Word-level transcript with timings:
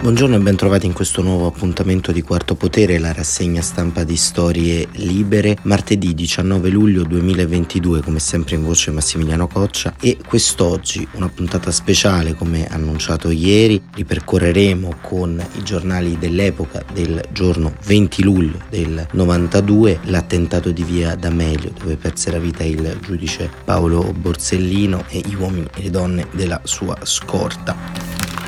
Buongiorno 0.00 0.36
e 0.36 0.38
bentrovati 0.38 0.86
in 0.86 0.92
questo 0.92 1.22
nuovo 1.22 1.46
appuntamento 1.46 2.12
di 2.12 2.22
Quarto 2.22 2.54
Potere, 2.54 2.98
la 2.98 3.12
rassegna 3.12 3.60
stampa 3.60 4.04
di 4.04 4.16
Storie 4.16 4.86
Libere, 4.92 5.56
martedì 5.62 6.14
19 6.14 6.68
luglio 6.68 7.02
2022, 7.02 8.02
come 8.02 8.20
sempre 8.20 8.54
in 8.54 8.64
voce 8.64 8.92
Massimiliano 8.92 9.48
Coccia 9.48 9.94
e 10.00 10.16
quest'oggi 10.24 11.06
una 11.14 11.28
puntata 11.28 11.72
speciale 11.72 12.34
come 12.34 12.68
annunciato 12.68 13.28
ieri, 13.30 13.82
ripercorreremo 13.92 14.98
con 15.02 15.44
i 15.56 15.64
giornali 15.64 16.16
dell'epoca 16.16 16.84
del 16.92 17.20
giorno 17.32 17.74
20 17.84 18.22
luglio 18.22 18.58
del 18.70 19.04
92 19.10 19.98
l'attentato 20.04 20.70
di 20.70 20.84
via 20.84 21.16
D'Amelio 21.16 21.72
dove 21.76 21.96
perse 21.96 22.30
la 22.30 22.38
vita 22.38 22.62
il 22.62 22.98
giudice 23.02 23.50
Paolo 23.64 24.14
Borsellino 24.16 25.06
e 25.08 25.22
gli 25.26 25.34
uomini 25.34 25.68
e 25.74 25.82
le 25.82 25.90
donne 25.90 26.28
della 26.30 26.60
sua 26.62 26.96
scorta 27.02 28.47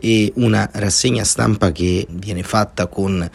e 0.00 0.32
una 0.36 0.70
rassegna 0.74 1.24
stampa 1.24 1.72
che 1.72 2.06
viene 2.08 2.44
fatta 2.44 2.86
con 2.86 3.28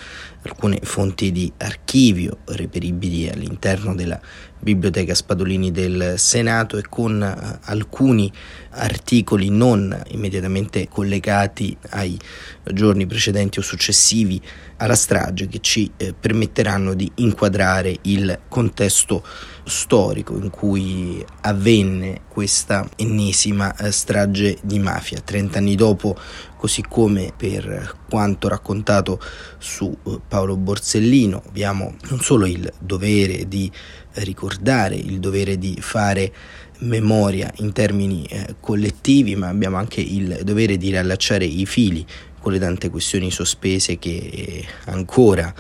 alcune 0.44 0.80
fonti 0.82 1.30
di 1.34 1.52
archivio 1.58 2.38
reperibili 2.46 3.28
all'interno 3.28 3.94
della 3.94 4.18
Biblioteca 4.64 5.14
Spadolini 5.14 5.72
del 5.72 6.16
Senato 6.18 6.78
e 6.78 6.84
con 6.88 7.22
uh, 7.22 7.58
alcuni 7.66 8.32
articoli 8.72 9.50
non 9.50 10.02
immediatamente 10.08 10.88
collegati 10.88 11.78
ai 11.90 12.18
giorni 12.72 13.06
precedenti 13.06 13.60
o 13.60 13.62
successivi 13.62 14.42
alla 14.78 14.96
strage 14.96 15.48
che 15.48 15.60
ci 15.60 15.92
eh, 15.98 16.14
permetteranno 16.18 16.94
di 16.94 17.10
inquadrare 17.16 17.98
il 18.04 18.40
contesto 18.48 19.24
storico 19.66 20.36
in 20.36 20.50
cui 20.50 21.24
avvenne 21.42 22.22
questa 22.28 22.88
ennesima 22.98 23.76
eh, 23.76 23.92
strage 23.92 24.58
di 24.62 24.80
mafia. 24.80 25.22
Trent'anni 25.24 25.76
dopo, 25.76 26.18
così 26.58 26.84
come 26.88 27.32
per 27.36 27.98
quanto 28.10 28.48
raccontato 28.48 29.22
su 29.58 29.96
eh, 30.06 30.20
Paolo 30.28 30.58
Borsellino, 30.58 31.42
abbiamo 31.48 31.96
non 32.10 32.20
solo 32.20 32.46
il 32.46 32.72
dovere 32.80 33.48
di 33.48 33.72
ricordare, 34.16 34.96
il 34.96 35.20
dovere 35.20 35.58
di 35.58 35.78
fare 35.80 36.32
memoria 36.80 37.52
in 37.58 37.72
termini 37.72 38.26
eh, 38.26 38.56
collettivi, 38.60 39.36
ma 39.36 39.48
abbiamo 39.48 39.78
anche 39.78 40.02
il 40.02 40.42
dovere 40.44 40.78
di 40.78 40.90
riallacciare 40.90 41.46
i 41.46 41.66
fili 41.66 42.06
con 42.40 42.52
le 42.52 42.60
tante 42.60 42.90
questioni 42.90 43.32
sospese 43.32 43.98
che 43.98 44.10
eh, 44.16 44.66
ancora 44.86 45.54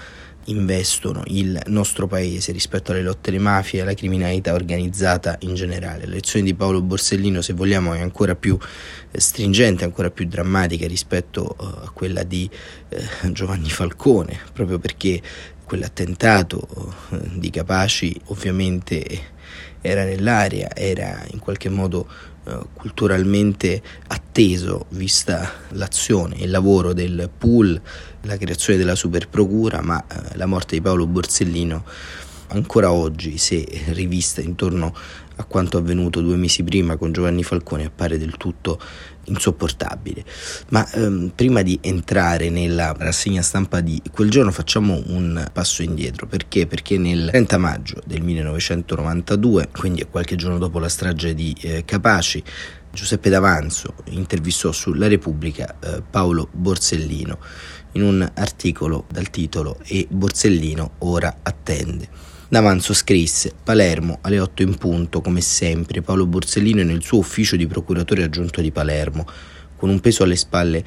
investono 0.45 1.23
il 1.27 1.57
nostro 1.67 2.07
paese 2.07 2.51
rispetto 2.51 2.91
alle 2.91 3.01
lotte 3.01 3.29
alle 3.29 3.39
mafie 3.39 3.79
e 3.79 3.81
alla 3.83 3.93
criminalità 3.93 4.53
organizzata 4.53 5.37
in 5.41 5.53
generale. 5.53 6.05
La 6.05 6.13
lezione 6.13 6.45
di 6.45 6.53
Paolo 6.53 6.81
Borsellino, 6.81 7.41
se 7.41 7.53
vogliamo, 7.53 7.93
è 7.93 8.01
ancora 8.01 8.35
più 8.35 8.57
eh, 9.11 9.19
stringente, 9.19 9.83
ancora 9.83 10.09
più 10.09 10.25
drammatica 10.25 10.87
rispetto 10.87 11.55
uh, 11.57 11.63
a 11.63 11.91
quella 11.93 12.23
di 12.23 12.49
uh, 12.89 13.31
Giovanni 13.31 13.69
Falcone, 13.69 14.37
proprio 14.51 14.79
perché 14.79 15.21
quell'attentato 15.63 16.67
uh, 17.09 17.17
di 17.33 17.49
Capaci 17.49 18.19
ovviamente 18.25 19.31
era 19.81 20.03
nell'aria, 20.03 20.75
era 20.75 21.23
in 21.31 21.39
qualche 21.39 21.69
modo 21.69 22.07
uh, 22.43 22.67
culturalmente 22.73 23.81
atteso, 24.07 24.85
vista 24.89 25.51
l'azione, 25.69 26.37
il 26.37 26.49
lavoro 26.49 26.93
del 26.93 27.29
pool, 27.37 27.79
la 28.21 28.37
creazione 28.37 28.79
della 28.79 28.95
superprocura, 28.95 29.81
ma 29.81 29.97
uh, 29.97 30.37
la 30.37 30.45
morte 30.45 30.75
di 30.75 30.81
Paolo 30.81 31.05
Borsellino 31.05 31.83
ancora 32.53 32.91
oggi, 32.91 33.37
se 33.37 33.67
rivista 33.87 34.41
intorno 34.41 34.95
a 35.35 35.43
quanto 35.45 35.77
avvenuto 35.77 36.21
due 36.21 36.35
mesi 36.35 36.63
prima 36.63 36.97
con 36.97 37.11
Giovanni 37.11 37.43
Falcone, 37.43 37.85
appare 37.85 38.17
del 38.17 38.37
tutto 38.37 38.79
insopportabile. 39.25 40.23
Ma 40.69 40.89
ehm, 40.91 41.31
prima 41.35 41.61
di 41.61 41.77
entrare 41.81 42.49
nella 42.49 42.93
rassegna 42.97 43.41
stampa 43.41 43.79
di 43.79 44.01
quel 44.11 44.29
giorno 44.29 44.51
facciamo 44.51 45.01
un 45.07 45.49
passo 45.51 45.81
indietro. 45.81 46.27
Perché? 46.27 46.67
Perché 46.67 46.97
nel 46.97 47.29
30 47.29 47.57
maggio 47.57 48.01
del 48.05 48.21
1992, 48.21 49.69
quindi 49.71 50.05
qualche 50.09 50.35
giorno 50.35 50.57
dopo 50.57 50.79
la 50.79 50.89
strage 50.89 51.33
di 51.33 51.55
eh, 51.61 51.85
Capaci, 51.85 52.43
Giuseppe 52.91 53.29
D'Avanzo 53.29 53.95
intervistò 54.09 54.71
sulla 54.71 55.07
Repubblica 55.07 55.77
eh, 55.79 56.03
Paolo 56.07 56.47
Borsellino 56.51 57.39
in 57.93 58.03
un 58.03 58.31
articolo 58.35 59.05
dal 59.09 59.29
titolo 59.31 59.79
E 59.83 60.07
Borsellino 60.09 60.91
ora 60.99 61.39
attende. 61.41 62.32
D'Avanzo 62.49 62.93
scrisse 62.93 63.53
Palermo 63.63 64.19
alle 64.21 64.39
8 64.39 64.61
in 64.61 64.77
punto, 64.77 65.21
come 65.21 65.41
sempre, 65.41 66.01
Paolo 66.01 66.27
Borsellino 66.27 66.81
è 66.81 66.83
nel 66.83 67.01
suo 67.01 67.19
ufficio 67.19 67.55
di 67.55 67.65
procuratore 67.65 68.23
aggiunto 68.23 68.61
di 68.61 68.71
Palermo, 68.71 69.25
con 69.75 69.89
un 69.89 69.99
peso 69.99 70.23
alle 70.23 70.35
spalle 70.35 70.83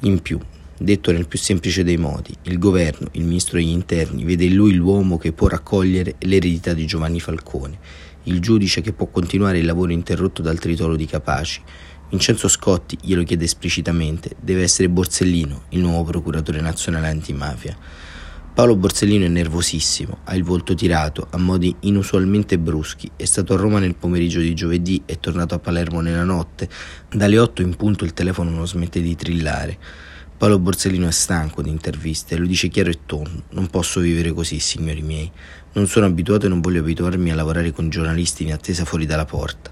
in 0.00 0.20
più. 0.20 0.38
Detto 0.78 1.12
nel 1.12 1.26
più 1.26 1.38
semplice 1.38 1.84
dei 1.84 1.96
modi, 1.96 2.34
il 2.42 2.58
governo, 2.58 3.08
il 3.12 3.24
ministro 3.24 3.56
degli 3.56 3.68
interni, 3.68 4.24
vede 4.24 4.44
in 4.44 4.54
lui 4.54 4.74
l'uomo 4.74 5.16
che 5.16 5.32
può 5.32 5.48
raccogliere 5.48 6.16
l'eredità 6.18 6.74
di 6.74 6.84
Giovanni 6.84 7.18
Falcone, 7.18 7.78
il 8.24 8.40
giudice 8.40 8.82
che 8.82 8.92
può 8.92 9.06
continuare 9.06 9.58
il 9.58 9.64
lavoro 9.64 9.92
interrotto 9.92 10.42
dal 10.42 10.58
tritolo 10.58 10.96
di 10.96 11.06
Capaci. 11.06 11.62
Vincenzo 12.10 12.46
Scotti 12.46 12.98
glielo 13.00 13.22
chiede 13.22 13.44
esplicitamente, 13.44 14.32
deve 14.38 14.62
essere 14.62 14.90
Borsellino, 14.90 15.62
il 15.70 15.80
nuovo 15.80 16.04
procuratore 16.04 16.60
nazionale 16.60 17.08
antimafia. 17.08 17.74
Paolo 18.56 18.74
Borsellino 18.74 19.26
è 19.26 19.28
nervosissimo, 19.28 20.20
ha 20.24 20.34
il 20.34 20.42
volto 20.42 20.74
tirato, 20.74 21.26
ha 21.28 21.36
modi 21.36 21.76
inusualmente 21.80 22.58
bruschi, 22.58 23.10
è 23.14 23.26
stato 23.26 23.52
a 23.52 23.58
Roma 23.58 23.80
nel 23.80 23.96
pomeriggio 23.96 24.40
di 24.40 24.54
giovedì, 24.54 25.02
è 25.04 25.20
tornato 25.20 25.54
a 25.54 25.58
Palermo 25.58 26.00
nella 26.00 26.24
notte, 26.24 26.66
dalle 27.10 27.38
8 27.38 27.60
in 27.60 27.76
punto 27.76 28.06
il 28.06 28.14
telefono 28.14 28.48
non 28.48 28.66
smette 28.66 29.02
di 29.02 29.14
trillare. 29.14 29.76
Paolo 30.38 30.58
Borsellino 30.58 31.06
è 31.06 31.10
stanco 31.10 31.60
di 31.60 31.68
interviste, 31.68 32.38
lo 32.38 32.46
dice 32.46 32.68
chiaro 32.68 32.88
e 32.88 33.00
tondo, 33.04 33.42
non 33.50 33.66
posso 33.66 34.00
vivere 34.00 34.32
così, 34.32 34.58
signori 34.58 35.02
miei, 35.02 35.30
non 35.74 35.86
sono 35.86 36.06
abituato 36.06 36.46
e 36.46 36.48
non 36.48 36.62
voglio 36.62 36.80
abituarmi 36.80 37.30
a 37.30 37.34
lavorare 37.34 37.72
con 37.72 37.90
giornalisti 37.90 38.44
in 38.44 38.54
attesa 38.54 38.86
fuori 38.86 39.04
dalla 39.04 39.26
porta. 39.26 39.70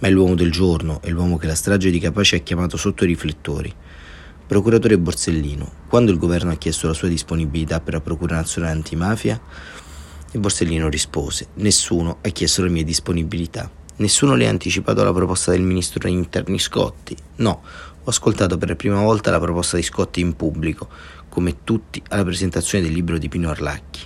Ma 0.00 0.08
è 0.08 0.10
l'uomo 0.10 0.34
del 0.34 0.50
giorno, 0.50 1.00
è 1.02 1.10
l'uomo 1.10 1.36
che 1.36 1.46
la 1.46 1.54
strage 1.54 1.88
di 1.88 2.00
Capace 2.00 2.34
ha 2.34 2.40
chiamato 2.40 2.76
sotto 2.76 3.04
i 3.04 3.06
riflettori. 3.06 3.72
Procuratore 4.48 4.96
Borsellino, 4.96 5.70
quando 5.88 6.10
il 6.10 6.16
governo 6.16 6.50
ha 6.50 6.56
chiesto 6.56 6.86
la 6.86 6.94
sua 6.94 7.08
disponibilità 7.08 7.80
per 7.80 7.92
la 7.92 8.00
Procura 8.00 8.36
Nazionale 8.36 8.72
Antimafia? 8.72 9.38
E 10.32 10.38
Borsellino 10.38 10.88
rispose: 10.88 11.48
Nessuno 11.56 12.16
ha 12.22 12.28
chiesto 12.30 12.62
la 12.62 12.70
mia 12.70 12.82
disponibilità. 12.82 13.70
Nessuno 13.96 14.34
le 14.36 14.46
ha 14.46 14.48
anticipato 14.48 15.04
la 15.04 15.12
proposta 15.12 15.50
del 15.50 15.60
ministro 15.60 15.98
degli 15.98 16.16
interni 16.16 16.58
Scotti? 16.58 17.14
No, 17.36 17.60
ho 18.02 18.08
ascoltato 18.08 18.56
per 18.56 18.68
la 18.68 18.74
prima 18.74 19.02
volta 19.02 19.30
la 19.30 19.38
proposta 19.38 19.76
di 19.76 19.82
Scotti 19.82 20.20
in 20.20 20.34
pubblico, 20.34 20.88
come 21.28 21.62
tutti 21.62 22.02
alla 22.08 22.24
presentazione 22.24 22.84
del 22.84 22.94
libro 22.94 23.18
di 23.18 23.28
Pino 23.28 23.50
Arlacchi. 23.50 24.00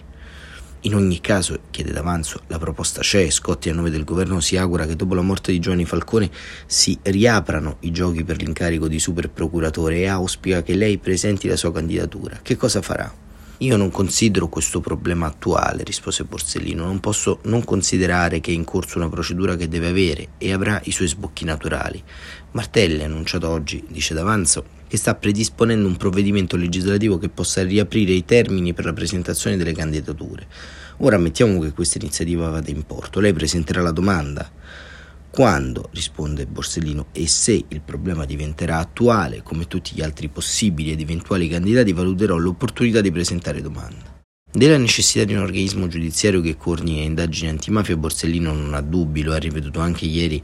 In 0.84 0.96
ogni 0.96 1.20
caso, 1.20 1.60
chiede 1.70 1.92
D'Avanzo, 1.92 2.40
la 2.48 2.58
proposta 2.58 3.02
c'è 3.02 3.30
Scotti 3.30 3.70
a 3.70 3.72
nome 3.72 3.88
del 3.88 4.02
governo 4.02 4.40
si 4.40 4.56
augura 4.56 4.84
che 4.84 4.96
dopo 4.96 5.14
la 5.14 5.22
morte 5.22 5.52
di 5.52 5.60
Giovanni 5.60 5.84
Falcone 5.84 6.28
si 6.66 6.98
riaprano 7.02 7.76
i 7.80 7.92
giochi 7.92 8.24
per 8.24 8.38
l'incarico 8.38 8.88
di 8.88 8.98
super 8.98 9.30
procuratore 9.30 9.98
e 9.98 10.08
auspica 10.08 10.64
che 10.64 10.74
lei 10.74 10.98
presenti 10.98 11.46
la 11.46 11.54
sua 11.54 11.72
candidatura. 11.72 12.40
Che 12.42 12.56
cosa 12.56 12.82
farà? 12.82 13.14
Io 13.58 13.76
non 13.76 13.92
considero 13.92 14.48
questo 14.48 14.80
problema 14.80 15.26
attuale, 15.26 15.84
rispose 15.84 16.24
Borsellino, 16.24 16.84
non 16.84 16.98
posso 16.98 17.38
non 17.42 17.62
considerare 17.62 18.40
che 18.40 18.50
è 18.50 18.54
in 18.54 18.64
corso 18.64 18.98
una 18.98 19.08
procedura 19.08 19.54
che 19.54 19.68
deve 19.68 19.90
avere 19.90 20.30
e 20.38 20.52
avrà 20.52 20.80
i 20.86 20.90
suoi 20.90 21.06
sbocchi 21.06 21.44
naturali. 21.44 22.02
Martelli 22.50 23.04
annunciato 23.04 23.48
oggi, 23.48 23.84
dice 23.88 24.14
D'Avanzo, 24.14 24.80
che 24.92 24.98
sta 24.98 25.14
predisponendo 25.14 25.88
un 25.88 25.96
provvedimento 25.96 26.54
legislativo 26.54 27.16
che 27.16 27.30
possa 27.30 27.62
riaprire 27.62 28.12
i 28.12 28.26
termini 28.26 28.74
per 28.74 28.84
la 28.84 28.92
presentazione 28.92 29.56
delle 29.56 29.72
candidature. 29.72 30.46
Ora 30.98 31.16
ammettiamo 31.16 31.58
che 31.60 31.72
questa 31.72 31.96
iniziativa 31.96 32.50
vada 32.50 32.68
in 32.68 32.82
porto, 32.82 33.18
lei 33.18 33.32
presenterà 33.32 33.80
la 33.80 33.90
domanda 33.90 34.50
quando, 35.30 35.88
risponde 35.92 36.44
Borsellino, 36.44 37.06
e 37.12 37.26
se 37.26 37.64
il 37.66 37.80
problema 37.80 38.26
diventerà 38.26 38.80
attuale, 38.80 39.40
come 39.42 39.66
tutti 39.66 39.94
gli 39.94 40.02
altri 40.02 40.28
possibili 40.28 40.92
ed 40.92 41.00
eventuali 41.00 41.48
candidati, 41.48 41.94
valuterò 41.94 42.36
l'opportunità 42.36 43.00
di 43.00 43.10
presentare 43.10 43.62
domanda. 43.62 44.11
Della 44.54 44.76
necessità 44.76 45.24
di 45.24 45.32
un 45.32 45.40
organismo 45.40 45.88
giudiziario 45.88 46.42
che 46.42 46.58
coordini 46.58 47.04
indagini 47.04 47.48
antimafia 47.48 47.96
Borsellino 47.96 48.52
non 48.52 48.74
ha 48.74 48.82
dubbi, 48.82 49.22
lo 49.22 49.32
ha 49.32 49.38
ripetuto 49.38 49.80
anche 49.80 50.04
ieri 50.04 50.42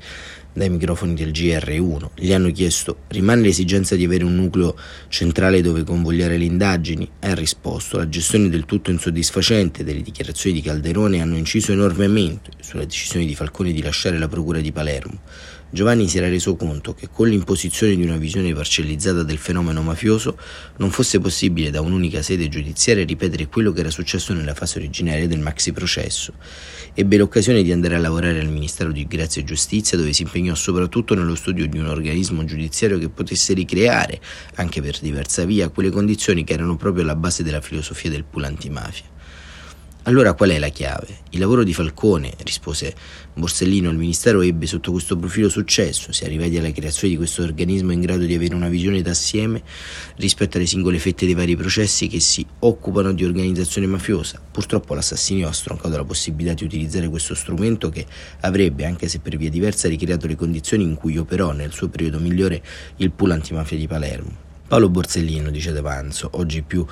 dai 0.50 0.70
microfoni 0.70 1.12
del 1.12 1.30
GR1. 1.30 2.12
Gli 2.14 2.32
hanno 2.32 2.50
chiesto 2.50 3.00
rimane 3.08 3.42
l'esigenza 3.42 3.96
di 3.96 4.06
avere 4.06 4.24
un 4.24 4.34
nucleo 4.34 4.74
centrale 5.08 5.60
dove 5.60 5.84
convogliare 5.84 6.38
le 6.38 6.44
indagini? 6.44 7.06
Ha 7.20 7.34
risposto 7.34 7.98
la 7.98 8.08
gestione 8.08 8.48
del 8.48 8.64
tutto 8.64 8.90
insoddisfacente 8.90 9.84
delle 9.84 10.00
dichiarazioni 10.00 10.56
di 10.56 10.62
Calderone 10.62 11.20
hanno 11.20 11.36
inciso 11.36 11.72
enormemente 11.72 12.52
sulla 12.60 12.84
decisione 12.84 13.26
di 13.26 13.34
Falcone 13.34 13.72
di 13.72 13.82
lasciare 13.82 14.16
la 14.16 14.26
procura 14.26 14.60
di 14.60 14.72
Palermo. 14.72 15.20
Giovanni 15.70 16.08
si 16.08 16.16
era 16.16 16.30
reso 16.30 16.56
conto 16.56 16.94
che 16.94 17.10
con 17.12 17.28
l'imposizione 17.28 17.94
di 17.94 18.02
una 18.02 18.16
visione 18.16 18.54
parcellizzata 18.54 19.22
del 19.22 19.36
fenomeno 19.36 19.82
mafioso 19.82 20.38
non 20.78 20.90
fosse 20.90 21.20
possibile 21.20 21.70
da 21.70 21.82
un'unica 21.82 22.22
sede 22.22 22.48
giudiziaria 22.48 23.04
ripetere 23.04 23.48
quello 23.48 23.72
che 23.72 23.80
era 23.80 23.90
successo 23.90 24.32
nella 24.32 24.54
fase 24.54 24.78
originaria 24.78 25.28
del 25.28 25.40
maxi 25.40 25.72
processo. 25.72 26.32
Ebbe 26.94 27.18
l'occasione 27.18 27.62
di 27.62 27.70
andare 27.70 27.96
a 27.96 27.98
lavorare 27.98 28.40
al 28.40 28.48
Ministero 28.48 28.92
di 28.92 29.06
Grazia 29.06 29.42
e 29.42 29.44
Giustizia 29.44 29.98
dove 29.98 30.14
si 30.14 30.22
impegnò 30.22 30.54
soprattutto 30.54 31.14
nello 31.14 31.34
studio 31.34 31.66
di 31.68 31.78
un 31.78 31.86
organismo 31.86 32.46
giudiziario 32.46 32.98
che 32.98 33.10
potesse 33.10 33.52
ricreare, 33.52 34.20
anche 34.54 34.80
per 34.80 34.98
diversa 35.00 35.44
via, 35.44 35.68
quelle 35.68 35.90
condizioni 35.90 36.44
che 36.44 36.54
erano 36.54 36.76
proprio 36.76 37.02
alla 37.02 37.14
base 37.14 37.42
della 37.42 37.60
filosofia 37.60 38.08
del 38.08 38.24
pool 38.24 38.44
antimafia. 38.44 39.17
Allora 40.08 40.32
qual 40.32 40.48
è 40.48 40.58
la 40.58 40.70
chiave? 40.70 41.18
Il 41.32 41.38
lavoro 41.38 41.62
di 41.62 41.74
Falcone, 41.74 42.32
rispose 42.42 42.94
Borsellino. 43.34 43.90
Il 43.90 43.98
Ministero 43.98 44.40
ebbe 44.40 44.64
sotto 44.64 44.90
questo 44.90 45.18
profilo 45.18 45.50
successo, 45.50 46.12
si 46.12 46.24
arrivati 46.24 46.56
alla 46.56 46.72
creazione 46.72 47.12
di 47.12 47.18
questo 47.18 47.42
organismo 47.42 47.92
in 47.92 48.00
grado 48.00 48.24
di 48.24 48.32
avere 48.32 48.54
una 48.54 48.70
visione 48.70 49.02
d'assieme 49.02 49.62
rispetto 50.16 50.56
alle 50.56 50.64
singole 50.64 50.98
fette 50.98 51.26
dei 51.26 51.34
vari 51.34 51.56
processi 51.56 52.08
che 52.08 52.20
si 52.20 52.46
occupano 52.60 53.12
di 53.12 53.22
organizzazione 53.22 53.86
mafiosa. 53.86 54.40
Purtroppo 54.50 54.94
l'assassinio 54.94 55.46
ha 55.46 55.52
stroncato 55.52 55.94
la 55.94 56.04
possibilità 56.04 56.54
di 56.54 56.64
utilizzare 56.64 57.06
questo 57.10 57.34
strumento 57.34 57.90
che 57.90 58.06
avrebbe, 58.40 58.86
anche 58.86 59.08
se 59.08 59.18
per 59.18 59.36
via 59.36 59.50
diversa, 59.50 59.88
ricreato 59.88 60.26
le 60.26 60.36
condizioni 60.36 60.84
in 60.84 60.94
cui 60.94 61.18
operò 61.18 61.52
nel 61.52 61.72
suo 61.72 61.90
periodo 61.90 62.18
migliore 62.18 62.62
il 62.96 63.10
pool 63.10 63.32
antimafia 63.32 63.76
di 63.76 63.86
Palermo. 63.86 64.46
Paolo 64.68 64.88
Borsellino, 64.90 65.50
dice 65.50 65.72
D'Avanzo, 65.72 66.28
oggi 66.32 66.62
più 66.62 66.84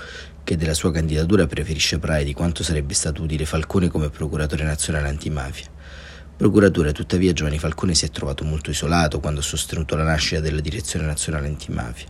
che 0.46 0.56
della 0.56 0.74
sua 0.74 0.92
candidatura 0.92 1.48
preferisce 1.48 1.98
parlare 1.98 2.22
di 2.22 2.32
quanto 2.32 2.62
sarebbe 2.62 2.94
stato 2.94 3.20
utile 3.20 3.44
Falcone 3.44 3.88
come 3.88 4.10
procuratore 4.10 4.62
nazionale 4.62 5.08
antimafia. 5.08 5.66
Procuratore, 6.36 6.92
tuttavia, 6.92 7.32
Giovanni 7.32 7.58
Falcone 7.58 7.96
si 7.96 8.04
è 8.04 8.10
trovato 8.10 8.44
molto 8.44 8.70
isolato 8.70 9.18
quando 9.18 9.40
ha 9.40 9.42
sostenuto 9.42 9.96
la 9.96 10.04
nascita 10.04 10.40
della 10.40 10.60
Direzione 10.60 11.04
Nazionale 11.04 11.48
Antimafia. 11.48 12.06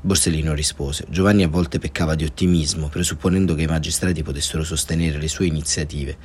Borsellino 0.00 0.54
rispose: 0.54 1.04
Giovanni 1.08 1.44
a 1.44 1.48
volte 1.48 1.78
peccava 1.78 2.16
di 2.16 2.24
ottimismo, 2.24 2.88
presupponendo 2.88 3.54
che 3.54 3.62
i 3.62 3.66
magistrati 3.66 4.24
potessero 4.24 4.64
sostenere 4.64 5.18
le 5.18 5.28
sue 5.28 5.46
iniziative. 5.46 6.16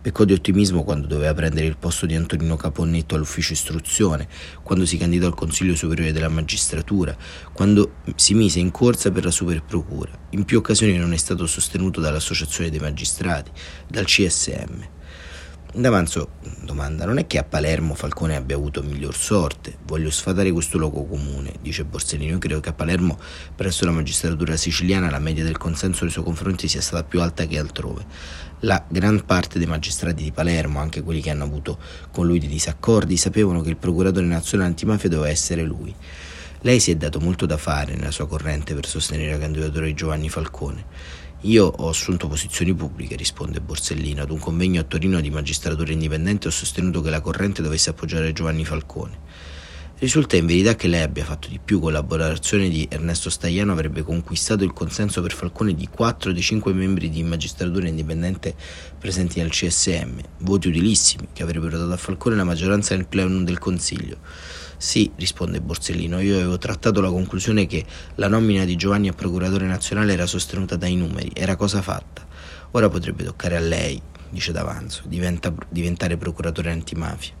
Peccò 0.00 0.24
di 0.24 0.32
ottimismo 0.32 0.84
quando 0.84 1.08
doveva 1.08 1.34
prendere 1.34 1.66
il 1.66 1.76
posto 1.76 2.06
di 2.06 2.14
Antonino 2.14 2.56
Caponnetto 2.56 3.16
all'ufficio 3.16 3.52
istruzione, 3.52 4.28
quando 4.62 4.86
si 4.86 4.96
candidò 4.96 5.26
al 5.26 5.34
Consiglio 5.34 5.74
Superiore 5.74 6.12
della 6.12 6.28
Magistratura, 6.28 7.16
quando 7.52 7.94
si 8.14 8.34
mise 8.34 8.60
in 8.60 8.70
corsa 8.70 9.10
per 9.10 9.24
la 9.24 9.32
Superprocura. 9.32 10.10
In 10.30 10.44
più 10.44 10.58
occasioni 10.58 10.96
non 10.96 11.12
è 11.12 11.16
stato 11.16 11.46
sostenuto 11.46 12.00
dall'Associazione 12.00 12.70
dei 12.70 12.78
Magistrati, 12.78 13.50
dal 13.88 14.04
CSM. 14.04 14.97
D'Avanzo 15.78 16.30
domanda: 16.62 17.04
non 17.04 17.18
è 17.18 17.28
che 17.28 17.38
a 17.38 17.44
Palermo 17.44 17.94
Falcone 17.94 18.34
abbia 18.34 18.56
avuto 18.56 18.82
miglior 18.82 19.14
sorte? 19.14 19.76
Voglio 19.86 20.10
sfatare 20.10 20.50
questo 20.50 20.76
luogo 20.76 21.04
comune, 21.04 21.52
dice 21.60 21.84
Borsellino. 21.84 22.32
Io 22.32 22.38
credo 22.38 22.58
che 22.58 22.70
a 22.70 22.72
Palermo, 22.72 23.16
presso 23.54 23.84
la 23.84 23.92
magistratura 23.92 24.56
siciliana, 24.56 25.08
la 25.08 25.20
media 25.20 25.44
del 25.44 25.56
consenso 25.56 26.02
nei 26.02 26.12
suoi 26.12 26.24
confronti 26.24 26.66
sia 26.66 26.80
stata 26.80 27.04
più 27.04 27.20
alta 27.20 27.46
che 27.46 27.60
altrove. 27.60 28.04
La 28.62 28.84
gran 28.88 29.24
parte 29.24 29.58
dei 29.58 29.68
magistrati 29.68 30.24
di 30.24 30.32
Palermo, 30.32 30.80
anche 30.80 31.00
quelli 31.02 31.20
che 31.20 31.30
hanno 31.30 31.44
avuto 31.44 31.78
con 32.10 32.26
lui 32.26 32.40
dei 32.40 32.48
disaccordi, 32.48 33.16
sapevano 33.16 33.60
che 33.60 33.68
il 33.68 33.76
procuratore 33.76 34.26
nazionale 34.26 34.70
antimafia 34.70 35.08
doveva 35.08 35.28
essere 35.28 35.62
lui. 35.62 35.94
Lei 36.62 36.80
si 36.80 36.90
è 36.90 36.96
dato 36.96 37.20
molto 37.20 37.46
da 37.46 37.56
fare 37.56 37.94
nella 37.94 38.10
sua 38.10 38.26
corrente 38.26 38.74
per 38.74 38.84
sostenere 38.84 39.30
la 39.30 39.38
candidatura 39.38 39.86
di 39.86 39.94
Giovanni 39.94 40.28
Falcone. 40.28 40.84
Io 41.42 41.66
ho 41.66 41.88
assunto 41.88 42.26
posizioni 42.26 42.74
pubbliche, 42.74 43.14
risponde 43.14 43.60
Borsellino. 43.60 44.22
Ad 44.22 44.30
un 44.30 44.40
convegno 44.40 44.80
a 44.80 44.84
Torino 44.84 45.20
di 45.20 45.30
magistratura 45.30 45.92
indipendente 45.92 46.48
ho 46.48 46.50
sostenuto 46.50 47.00
che 47.00 47.10
la 47.10 47.20
corrente 47.20 47.62
dovesse 47.62 47.90
appoggiare 47.90 48.32
Giovanni 48.32 48.64
Falcone. 48.64 49.18
Risulta 50.00 50.34
in 50.34 50.46
verità 50.46 50.74
che 50.74 50.88
lei 50.88 51.02
abbia 51.02 51.24
fatto 51.24 51.46
di 51.46 51.60
più, 51.64 51.78
con 51.78 51.92
l'abbolazione 51.92 52.68
di 52.68 52.88
Ernesto 52.90 53.30
Stagliano 53.30 53.70
avrebbe 53.70 54.02
conquistato 54.02 54.64
il 54.64 54.72
consenso 54.72 55.22
per 55.22 55.32
Falcone 55.32 55.74
di 55.74 55.86
4 55.86 56.32
dei 56.32 56.42
5 56.42 56.72
membri 56.72 57.08
di 57.08 57.22
magistratura 57.22 57.86
indipendente 57.86 58.56
presenti 58.98 59.38
nel 59.38 59.50
CSM, 59.50 60.18
voti 60.38 60.66
utilissimi 60.66 61.28
che 61.32 61.44
avrebbero 61.44 61.78
dato 61.78 61.92
a 61.92 61.96
Falcone 61.96 62.34
la 62.34 62.42
maggioranza 62.42 62.96
nel 62.96 63.06
plenum 63.06 63.44
del 63.44 63.58
Consiglio. 63.58 64.18
Sì, 64.80 65.10
risponde 65.16 65.60
Borsellino, 65.60 66.20
io 66.20 66.36
avevo 66.36 66.56
trattato 66.56 67.00
la 67.00 67.10
conclusione 67.10 67.66
che 67.66 67.84
la 68.14 68.28
nomina 68.28 68.64
di 68.64 68.76
Giovanni 68.76 69.08
a 69.08 69.12
procuratore 69.12 69.66
nazionale 69.66 70.12
era 70.12 70.24
sostenuta 70.24 70.76
dai 70.76 70.94
numeri, 70.94 71.32
era 71.34 71.56
cosa 71.56 71.82
fatta. 71.82 72.24
Ora 72.70 72.88
potrebbe 72.88 73.24
toccare 73.24 73.56
a 73.56 73.60
lei, 73.60 74.00
dice 74.30 74.52
D'Avanzo, 74.52 75.02
diventa, 75.06 75.52
diventare 75.68 76.16
procuratore 76.16 76.70
antimafia. 76.70 77.32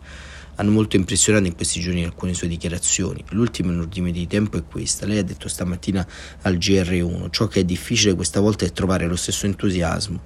Hanno 0.56 0.72
molto 0.72 0.96
impressionato 0.96 1.46
in 1.46 1.54
questi 1.54 1.78
giorni 1.78 2.02
alcune 2.02 2.34
sue 2.34 2.48
dichiarazioni. 2.48 3.22
L'ultima 3.28 3.72
in 3.72 3.78
ordine 3.78 4.10
di 4.10 4.26
tempo 4.26 4.56
è 4.56 4.64
questa. 4.64 5.06
Lei 5.06 5.18
ha 5.18 5.24
detto 5.24 5.46
stamattina 5.46 6.04
al 6.42 6.56
GR1: 6.56 7.30
Ciò 7.30 7.46
che 7.46 7.60
è 7.60 7.64
difficile 7.64 8.16
questa 8.16 8.40
volta 8.40 8.64
è 8.64 8.72
trovare 8.72 9.06
lo 9.06 9.14
stesso 9.14 9.46
entusiasmo. 9.46 10.22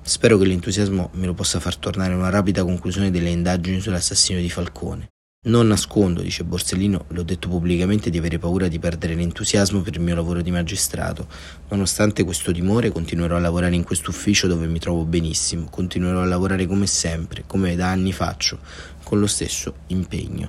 Spero 0.00 0.38
che 0.38 0.44
l'entusiasmo 0.44 1.10
me 1.14 1.26
lo 1.26 1.34
possa 1.34 1.58
far 1.58 1.74
tornare 1.74 2.12
a 2.12 2.16
una 2.16 2.30
rapida 2.30 2.62
conclusione 2.62 3.10
delle 3.10 3.30
indagini 3.30 3.80
sull'assassinio 3.80 4.40
di 4.40 4.48
Falcone. 4.48 5.08
Non 5.44 5.66
nascondo, 5.66 6.22
dice 6.22 6.44
Borsellino, 6.44 7.06
l'ho 7.08 7.24
detto 7.24 7.48
pubblicamente 7.48 8.10
di 8.10 8.18
avere 8.18 8.38
paura 8.38 8.68
di 8.68 8.78
perdere 8.78 9.16
l'entusiasmo 9.16 9.80
per 9.80 9.96
il 9.96 10.00
mio 10.00 10.14
lavoro 10.14 10.40
di 10.40 10.52
magistrato. 10.52 11.26
Nonostante 11.70 12.22
questo 12.22 12.52
timore, 12.52 12.92
continuerò 12.92 13.34
a 13.34 13.40
lavorare 13.40 13.74
in 13.74 13.82
questo 13.82 14.10
ufficio 14.10 14.46
dove 14.46 14.68
mi 14.68 14.78
trovo 14.78 15.04
benissimo. 15.04 15.66
Continuerò 15.68 16.20
a 16.20 16.26
lavorare 16.26 16.66
come 16.66 16.86
sempre, 16.86 17.42
come 17.44 17.74
da 17.74 17.90
anni 17.90 18.12
faccio, 18.12 18.60
con 19.02 19.18
lo 19.18 19.26
stesso 19.26 19.78
impegno. 19.88 20.48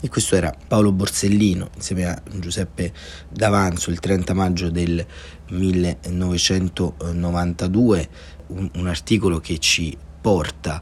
E 0.00 0.08
questo 0.08 0.36
era 0.36 0.54
Paolo 0.68 0.92
Borsellino 0.92 1.70
insieme 1.74 2.04
a 2.04 2.22
Giuseppe 2.34 2.92
D'Avanzo 3.28 3.90
il 3.90 3.98
30 3.98 4.34
maggio 4.34 4.70
del 4.70 5.04
1992, 5.48 8.08
un, 8.46 8.70
un 8.72 8.86
articolo 8.86 9.40
che 9.40 9.58
ci 9.58 9.98
porta 10.20 10.80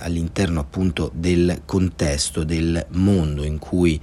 all'interno 0.00 0.60
appunto 0.60 1.10
del 1.14 1.62
contesto 1.64 2.44
del 2.44 2.86
mondo 2.90 3.44
in 3.44 3.58
cui 3.58 4.00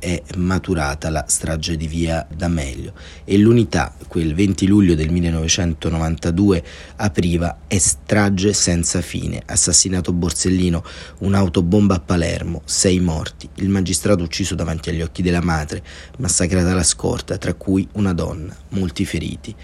è 0.00 0.20
maturata 0.36 1.10
la 1.10 1.26
strage 1.28 1.76
di 1.76 1.86
via 1.86 2.26
D'Amelio 2.34 2.94
e 3.24 3.36
l'unità, 3.38 3.94
quel 4.08 4.34
20 4.34 4.66
luglio 4.66 4.94
del 4.96 5.10
1992, 5.10 6.64
apriva 6.96 7.58
è 7.68 7.78
strage 7.78 8.52
senza 8.54 9.02
fine, 9.02 9.42
assassinato 9.44 10.12
Borsellino, 10.12 10.82
un'autobomba 11.18 11.96
a 11.96 12.00
Palermo, 12.00 12.62
sei 12.64 12.98
morti, 12.98 13.48
il 13.56 13.68
magistrato 13.68 14.24
ucciso 14.24 14.54
davanti 14.54 14.88
agli 14.88 15.02
occhi 15.02 15.22
della 15.22 15.42
madre, 15.42 15.84
massacrata 16.18 16.74
la 16.74 16.82
scorta, 16.82 17.36
tra 17.36 17.54
cui 17.54 17.86
una 17.92 18.14
donna, 18.14 18.56
molti 18.70 19.04
feriti. 19.04 19.54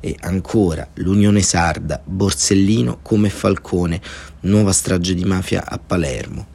E 0.00 0.16
ancora 0.20 0.86
l'Unione 0.94 1.40
Sarda, 1.40 2.02
Borsellino 2.04 2.98
come 3.00 3.30
Falcone, 3.30 4.00
nuova 4.40 4.72
strage 4.72 5.14
di 5.14 5.24
mafia 5.24 5.64
a 5.64 5.78
Palermo 5.78 6.52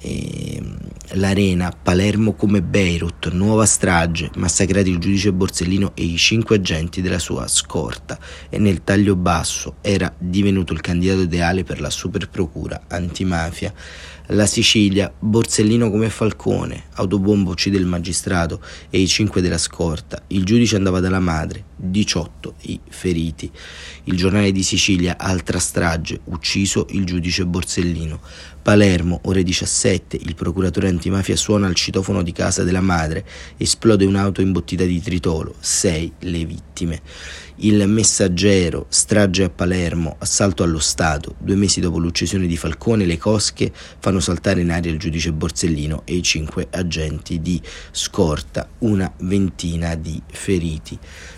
eh, 0.00 0.62
l'Arena, 1.12 1.70
Palermo 1.70 2.34
come 2.34 2.62
Beirut, 2.62 3.30
nuova 3.32 3.64
strage, 3.64 4.30
massacrati 4.36 4.90
il 4.90 4.98
giudice 4.98 5.32
Borsellino 5.32 5.92
e 5.94 6.04
i 6.04 6.16
cinque 6.16 6.56
agenti 6.56 7.00
della 7.00 7.18
sua 7.18 7.46
scorta 7.48 8.18
e 8.48 8.58
nel 8.58 8.84
taglio 8.84 9.16
basso 9.16 9.76
era 9.80 10.12
divenuto 10.18 10.72
il 10.72 10.80
candidato 10.80 11.22
ideale 11.22 11.64
per 11.64 11.80
la 11.80 11.90
superprocura 11.90 12.82
antimafia. 12.88 13.72
La 14.32 14.44
Sicilia, 14.44 15.10
Borsellino 15.18 15.90
come 15.90 16.10
Falcone, 16.10 16.88
autobomba 16.96 17.48
uccide 17.48 17.78
il 17.78 17.86
magistrato 17.86 18.60
e 18.90 19.00
i 19.00 19.06
cinque 19.06 19.40
della 19.40 19.56
scorta, 19.56 20.22
il 20.26 20.44
giudice 20.44 20.76
andava 20.76 21.00
dalla 21.00 21.18
madre, 21.18 21.64
18 21.76 22.56
i 22.64 22.78
feriti. 22.90 23.50
Il 24.04 24.18
giornale 24.18 24.52
di 24.52 24.62
Sicilia, 24.62 25.16
altra 25.16 25.58
strage, 25.58 26.20
ucciso 26.24 26.88
il 26.90 27.06
giudice 27.06 27.46
Borsellino. 27.46 28.20
Palermo, 28.60 29.20
ore 29.24 29.42
17, 29.42 30.18
il 30.20 30.34
procuratore 30.34 30.88
antimafia 30.88 31.34
suona 31.34 31.66
al 31.66 31.74
citofono 31.74 32.22
di 32.22 32.32
casa 32.32 32.64
della 32.64 32.82
madre, 32.82 33.24
esplode 33.56 34.04
un'auto 34.04 34.42
imbottita 34.42 34.84
di 34.84 35.00
tritolo, 35.00 35.54
6 35.58 36.12
le 36.18 36.44
vittime. 36.44 37.00
Il 37.60 37.88
messaggero, 37.88 38.86
strage 38.88 39.42
a 39.42 39.50
Palermo, 39.50 40.14
assalto 40.20 40.62
allo 40.62 40.78
Stato. 40.78 41.34
Due 41.38 41.56
mesi 41.56 41.80
dopo 41.80 41.98
l'uccisione 41.98 42.46
di 42.46 42.56
Falcone, 42.56 43.04
le 43.04 43.18
cosche 43.18 43.72
fanno 43.72 44.20
saltare 44.20 44.60
in 44.60 44.70
aria 44.70 44.92
il 44.92 44.98
giudice 44.98 45.32
Borsellino 45.32 46.02
e 46.04 46.14
i 46.14 46.22
cinque 46.22 46.68
agenti 46.70 47.40
di 47.40 47.60
scorta, 47.90 48.68
una 48.78 49.12
ventina 49.22 49.96
di 49.96 50.22
feriti. 50.24 50.96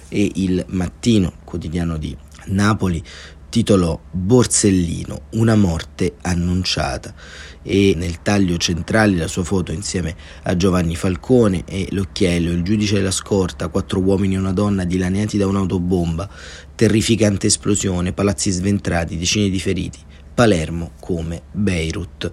E 0.09 0.33
il 0.35 0.62
mattino, 0.69 1.33
quotidiano 1.43 1.97
di 1.97 2.15
Napoli, 2.49 3.03
titolò 3.49 3.99
Borsellino, 4.11 5.23
una 5.31 5.57
morte 5.57 6.17
annunciata 6.21 7.15
e 7.62 7.95
nel 7.97 8.23
taglio 8.23 8.57
centrale 8.57 9.17
la 9.17 9.29
sua 9.29 9.45
foto 9.45 9.73
insieme 9.73 10.14
a 10.45 10.57
Giovanni 10.57 10.97
Falcone 10.97 11.64
e 11.67 11.88
l'occhiello, 11.90 12.50
il 12.50 12.62
giudice 12.62 12.95
della 12.97 13.11
scorta, 13.11 13.69
quattro 13.69 14.00
uomini 14.00 14.35
e 14.35 14.38
una 14.38 14.52
donna 14.52 14.85
dilaniati 14.85 15.37
da 15.37 15.47
un'autobomba, 15.47 16.29
terrificante 16.75 17.47
esplosione, 17.47 18.12
palazzi 18.12 18.50
sventrati, 18.50 19.19
decine 19.19 19.49
di 19.49 19.61
feriti. 19.61 19.99
Palermo 20.33 20.93
come 21.00 21.43
Beirut. 21.52 22.31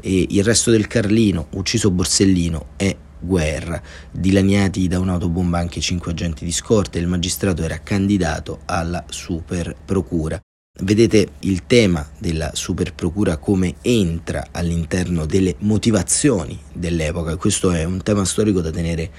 E 0.00 0.26
il 0.28 0.44
resto 0.44 0.70
del 0.70 0.86
Carlino, 0.86 1.46
ucciso 1.52 1.90
Borsellino, 1.90 2.66
è 2.76 2.94
guerra. 3.18 3.80
Dilaniati 4.10 4.86
da 4.86 4.98
un'autobomba 4.98 5.58
anche 5.58 5.80
cinque 5.80 6.12
agenti 6.12 6.44
di 6.44 6.52
scorta 6.52 6.98
e 6.98 7.00
il 7.00 7.08
magistrato 7.08 7.62
era 7.62 7.78
candidato 7.78 8.60
alla 8.66 9.02
super 9.08 9.74
procura. 9.84 10.38
Vedete 10.80 11.30
il 11.40 11.66
tema 11.66 12.08
della 12.18 12.52
super 12.54 12.94
procura 12.94 13.36
come 13.38 13.74
entra 13.82 14.46
all'interno 14.52 15.26
delle 15.26 15.56
motivazioni 15.58 16.56
dell'epoca. 16.72 17.36
Questo 17.36 17.72
è 17.72 17.82
un 17.82 18.00
tema 18.00 18.24
storico 18.24 18.60
da 18.60 18.70
tenere 18.70 19.10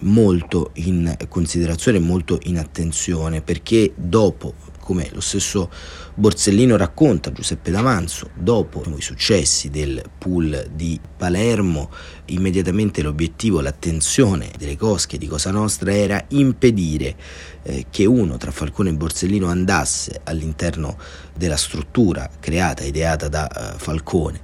molto 0.00 0.72
in 0.74 1.16
considerazione, 1.28 2.00
molto 2.00 2.40
in 2.42 2.58
attenzione, 2.58 3.42
perché 3.42 3.92
dopo 3.94 4.54
come 4.84 5.08
lo 5.12 5.20
stesso 5.20 5.70
Borsellino 6.14 6.76
racconta, 6.76 7.32
Giuseppe 7.32 7.70
D'Avanzo, 7.70 8.30
dopo 8.34 8.84
i 8.96 9.00
successi 9.00 9.70
del 9.70 10.02
pool 10.18 10.68
di 10.72 11.00
Palermo, 11.16 11.90
immediatamente 12.26 13.00
l'obiettivo, 13.00 13.62
l'attenzione 13.62 14.50
delle 14.58 14.76
cosche 14.76 15.16
di 15.16 15.26
Cosa 15.26 15.50
Nostra 15.50 15.92
era 15.92 16.22
impedire 16.28 17.16
eh, 17.62 17.86
che 17.88 18.04
uno 18.04 18.36
tra 18.36 18.50
Falcone 18.50 18.90
e 18.90 18.94
Borsellino 18.94 19.48
andasse 19.48 20.20
all'interno 20.24 20.98
della 21.34 21.56
struttura 21.56 22.30
creata, 22.38 22.84
ideata 22.84 23.28
da 23.28 23.48
eh, 23.48 23.78
Falcone 23.78 24.40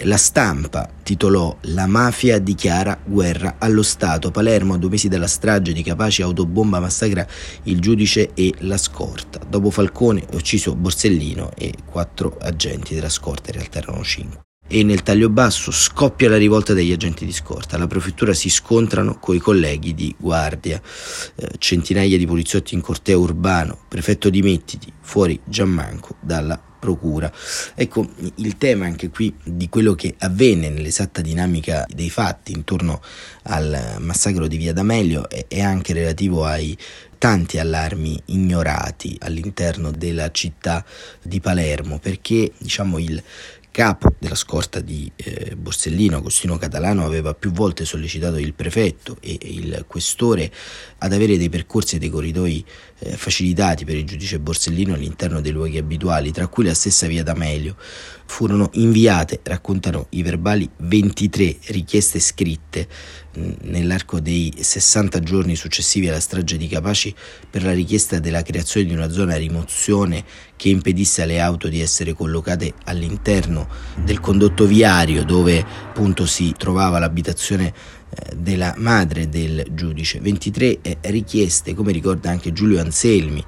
la 0.00 0.16
stampa 0.16 0.88
titolò 1.02 1.56
La 1.62 1.86
mafia 1.86 2.38
dichiara 2.38 2.98
guerra 3.04 3.56
allo 3.58 3.82
Stato. 3.82 4.30
Palermo, 4.30 4.74
a 4.74 4.78
due 4.78 4.90
mesi 4.90 5.08
dalla 5.08 5.26
strage 5.26 5.72
di 5.72 5.82
Capaci, 5.82 6.22
autobomba 6.22 6.80
massacra 6.80 7.26
il 7.64 7.80
giudice 7.80 8.30
e 8.34 8.52
la 8.58 8.76
scorta. 8.76 9.40
Dopo 9.48 9.70
Falcone 9.70 10.24
ucciso 10.32 10.74
Borsellino 10.74 11.52
e 11.56 11.72
quattro 11.84 12.36
agenti 12.40 12.94
della 12.94 13.08
scorta, 13.08 13.50
in 13.50 13.56
realtà 13.56 13.78
erano 13.78 14.02
cinque. 14.02 14.40
E 14.68 14.82
nel 14.82 15.04
taglio 15.04 15.28
basso 15.28 15.70
scoppia 15.70 16.28
la 16.28 16.36
rivolta 16.36 16.74
degli 16.74 16.90
agenti 16.90 17.24
di 17.24 17.32
scorta. 17.32 17.78
La 17.78 17.86
prefettura 17.86 18.34
si 18.34 18.50
scontrano 18.50 19.18
coi 19.20 19.38
colleghi 19.38 19.94
di 19.94 20.12
guardia. 20.18 20.82
Eh, 21.36 21.50
centinaia 21.58 22.18
di 22.18 22.26
poliziotti 22.26 22.74
in 22.74 22.80
corteo 22.80 23.20
urbano. 23.20 23.78
Prefetto 23.86 24.28
dimettiti, 24.28 24.92
fuori 25.00 25.40
Giammanco 25.44 26.16
dalla 26.20 26.60
procura. 26.86 27.32
Ecco, 27.74 28.08
il 28.36 28.56
tema 28.58 28.86
anche 28.86 29.08
qui 29.08 29.34
di 29.42 29.68
quello 29.68 29.94
che 29.94 30.14
avvenne 30.18 30.68
nell'esatta 30.68 31.20
dinamica 31.20 31.84
dei 31.92 32.10
fatti 32.10 32.52
intorno 32.52 33.02
al 33.48 33.96
massacro 33.98 34.46
di 34.46 34.56
Via 34.56 34.72
D'Amelio 34.72 35.28
è, 35.28 35.60
anche 35.60 35.92
relativo 35.92 36.44
ai 36.44 36.78
tanti 37.18 37.58
allarmi 37.58 38.22
ignorati 38.26 39.16
all'interno 39.20 39.90
della 39.90 40.30
città 40.30 40.84
di 41.22 41.40
Palermo 41.40 41.98
perché 41.98 42.52
diciamo 42.58 42.98
il 42.98 43.20
capo 43.76 44.14
della 44.18 44.34
scorta 44.34 44.80
di 44.80 45.12
eh, 45.16 45.54
Borsellino, 45.54 46.16
Agostino 46.16 46.56
Catalano, 46.56 47.04
aveva 47.04 47.34
più 47.34 47.50
volte 47.50 47.84
sollecitato 47.84 48.38
il 48.38 48.54
prefetto 48.54 49.18
e 49.20 49.36
il 49.38 49.84
questore 49.86 50.50
ad 50.96 51.12
avere 51.12 51.36
dei 51.36 51.50
percorsi 51.50 51.96
e 51.96 51.98
dei 51.98 52.08
corridoi 52.08 52.64
eh, 53.00 53.18
facilitati 53.18 53.84
per 53.84 53.96
il 53.96 54.06
giudice 54.06 54.40
Borsellino 54.40 54.94
all'interno 54.94 55.42
dei 55.42 55.52
luoghi 55.52 55.76
abituali, 55.76 56.32
tra 56.32 56.46
cui 56.46 56.64
la 56.64 56.72
stessa 56.72 57.06
via 57.06 57.22
D'Amelio. 57.22 57.76
Furono 58.24 58.70
inviate, 58.72 59.40
raccontano 59.42 60.06
i 60.10 60.22
verbali, 60.22 60.66
23 60.78 61.58
richieste 61.66 62.18
scritte 62.18 62.88
nell'arco 63.62 64.20
dei 64.20 64.52
60 64.58 65.20
giorni 65.20 65.56
successivi 65.56 66.08
alla 66.08 66.20
strage 66.20 66.56
di 66.56 66.68
Capaci 66.68 67.14
per 67.50 67.62
la 67.62 67.72
richiesta 67.72 68.18
della 68.18 68.42
creazione 68.42 68.86
di 68.86 68.94
una 68.94 69.10
zona 69.10 69.36
rimozione 69.36 70.24
che 70.56 70.68
impedisse 70.68 71.22
alle 71.22 71.40
auto 71.40 71.68
di 71.68 71.80
essere 71.80 72.14
collocate 72.14 72.74
all'interno 72.84 73.68
del 74.04 74.20
condotto 74.20 74.66
viario 74.66 75.24
dove 75.24 75.58
appunto 75.58 76.26
si 76.26 76.54
trovava 76.56 76.98
l'abitazione 76.98 77.72
eh, 78.08 78.36
della 78.36 78.74
madre 78.78 79.28
del 79.28 79.66
giudice. 79.72 80.20
23 80.20 80.78
eh, 80.80 80.98
richieste, 81.02 81.74
come 81.74 81.92
ricorda 81.92 82.30
anche 82.30 82.52
Giulio 82.52 82.80
Anselmi 82.80 83.44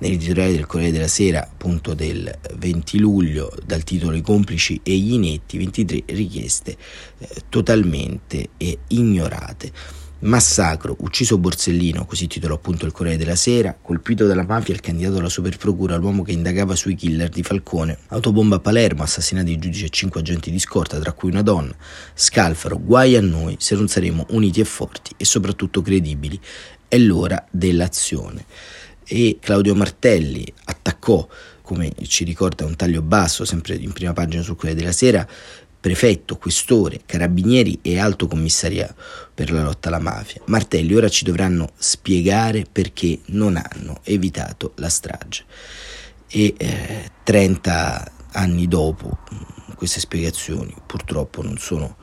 nell'editoriale 0.00 0.52
del 0.52 0.66
Corriere 0.66 0.92
della 0.92 1.08
Sera, 1.08 1.42
appunto 1.42 1.94
del 1.94 2.30
20 2.56 2.98
luglio, 2.98 3.52
dal 3.64 3.84
titolo 3.84 4.16
I 4.16 4.20
complici 4.20 4.80
e 4.82 4.96
gli 4.96 5.14
inetti, 5.14 5.56
23 5.58 6.02
richieste 6.06 6.76
eh, 7.18 7.28
totalmente 7.48 8.50
eh, 8.56 8.78
ignorate. 8.88 9.72
Massacro, 10.22 10.96
ucciso 10.98 11.38
Borsellino, 11.38 12.04
così 12.04 12.26
titolò 12.26 12.56
appunto 12.56 12.84
il 12.84 12.92
Corriere 12.92 13.16
della 13.16 13.36
Sera, 13.36 13.74
colpito 13.80 14.26
dalla 14.26 14.44
mafia 14.44 14.74
il 14.74 14.80
candidato 14.80 15.16
alla 15.16 15.30
superprocura, 15.30 15.96
l'uomo 15.96 16.22
che 16.22 16.32
indagava 16.32 16.74
sui 16.74 16.94
killer 16.94 17.30
di 17.30 17.42
Falcone, 17.42 17.96
autobomba 18.08 18.56
a 18.56 18.60
Palermo, 18.60 19.02
assassinati 19.02 19.52
i 19.52 19.58
giudici 19.58 19.86
e 19.86 19.88
cinque 19.88 20.20
agenti 20.20 20.50
di 20.50 20.58
scorta, 20.58 20.98
tra 20.98 21.12
cui 21.12 21.30
una 21.30 21.40
donna, 21.40 21.74
Scalfaro, 22.12 22.78
guai 22.78 23.16
a 23.16 23.22
noi 23.22 23.56
se 23.58 23.74
non 23.74 23.88
saremo 23.88 24.26
uniti 24.30 24.60
e 24.60 24.64
forti 24.64 25.14
e 25.16 25.24
soprattutto 25.24 25.80
credibili. 25.80 26.38
È 26.86 26.98
l'ora 26.98 27.42
dell'azione. 27.50 28.44
E 29.12 29.38
Claudio 29.40 29.74
Martelli 29.74 30.46
attaccò, 30.66 31.26
come 31.62 31.92
ci 32.06 32.22
ricorda 32.22 32.64
un 32.64 32.76
taglio 32.76 33.02
basso, 33.02 33.44
sempre 33.44 33.74
in 33.74 33.92
prima 33.92 34.12
pagina 34.12 34.40
sul 34.40 34.54
Corriere 34.54 34.78
della 34.78 34.92
Sera, 34.92 35.26
prefetto, 35.80 36.36
questore, 36.36 37.00
carabinieri 37.04 37.80
e 37.82 37.98
alto 37.98 38.28
commissariato 38.28 38.94
per 39.34 39.50
la 39.50 39.64
lotta 39.64 39.88
alla 39.88 39.98
mafia. 39.98 40.42
Martelli 40.44 40.94
ora 40.94 41.08
ci 41.08 41.24
dovranno 41.24 41.72
spiegare 41.76 42.64
perché 42.70 43.18
non 43.26 43.56
hanno 43.56 43.98
evitato 44.04 44.74
la 44.76 44.88
strage. 44.88 45.44
E 46.28 46.54
eh, 46.56 47.10
30 47.24 48.12
anni 48.34 48.68
dopo 48.68 49.18
mm, 49.34 49.72
queste 49.74 49.98
spiegazioni 49.98 50.72
purtroppo 50.86 51.42
non 51.42 51.58
sono 51.58 51.96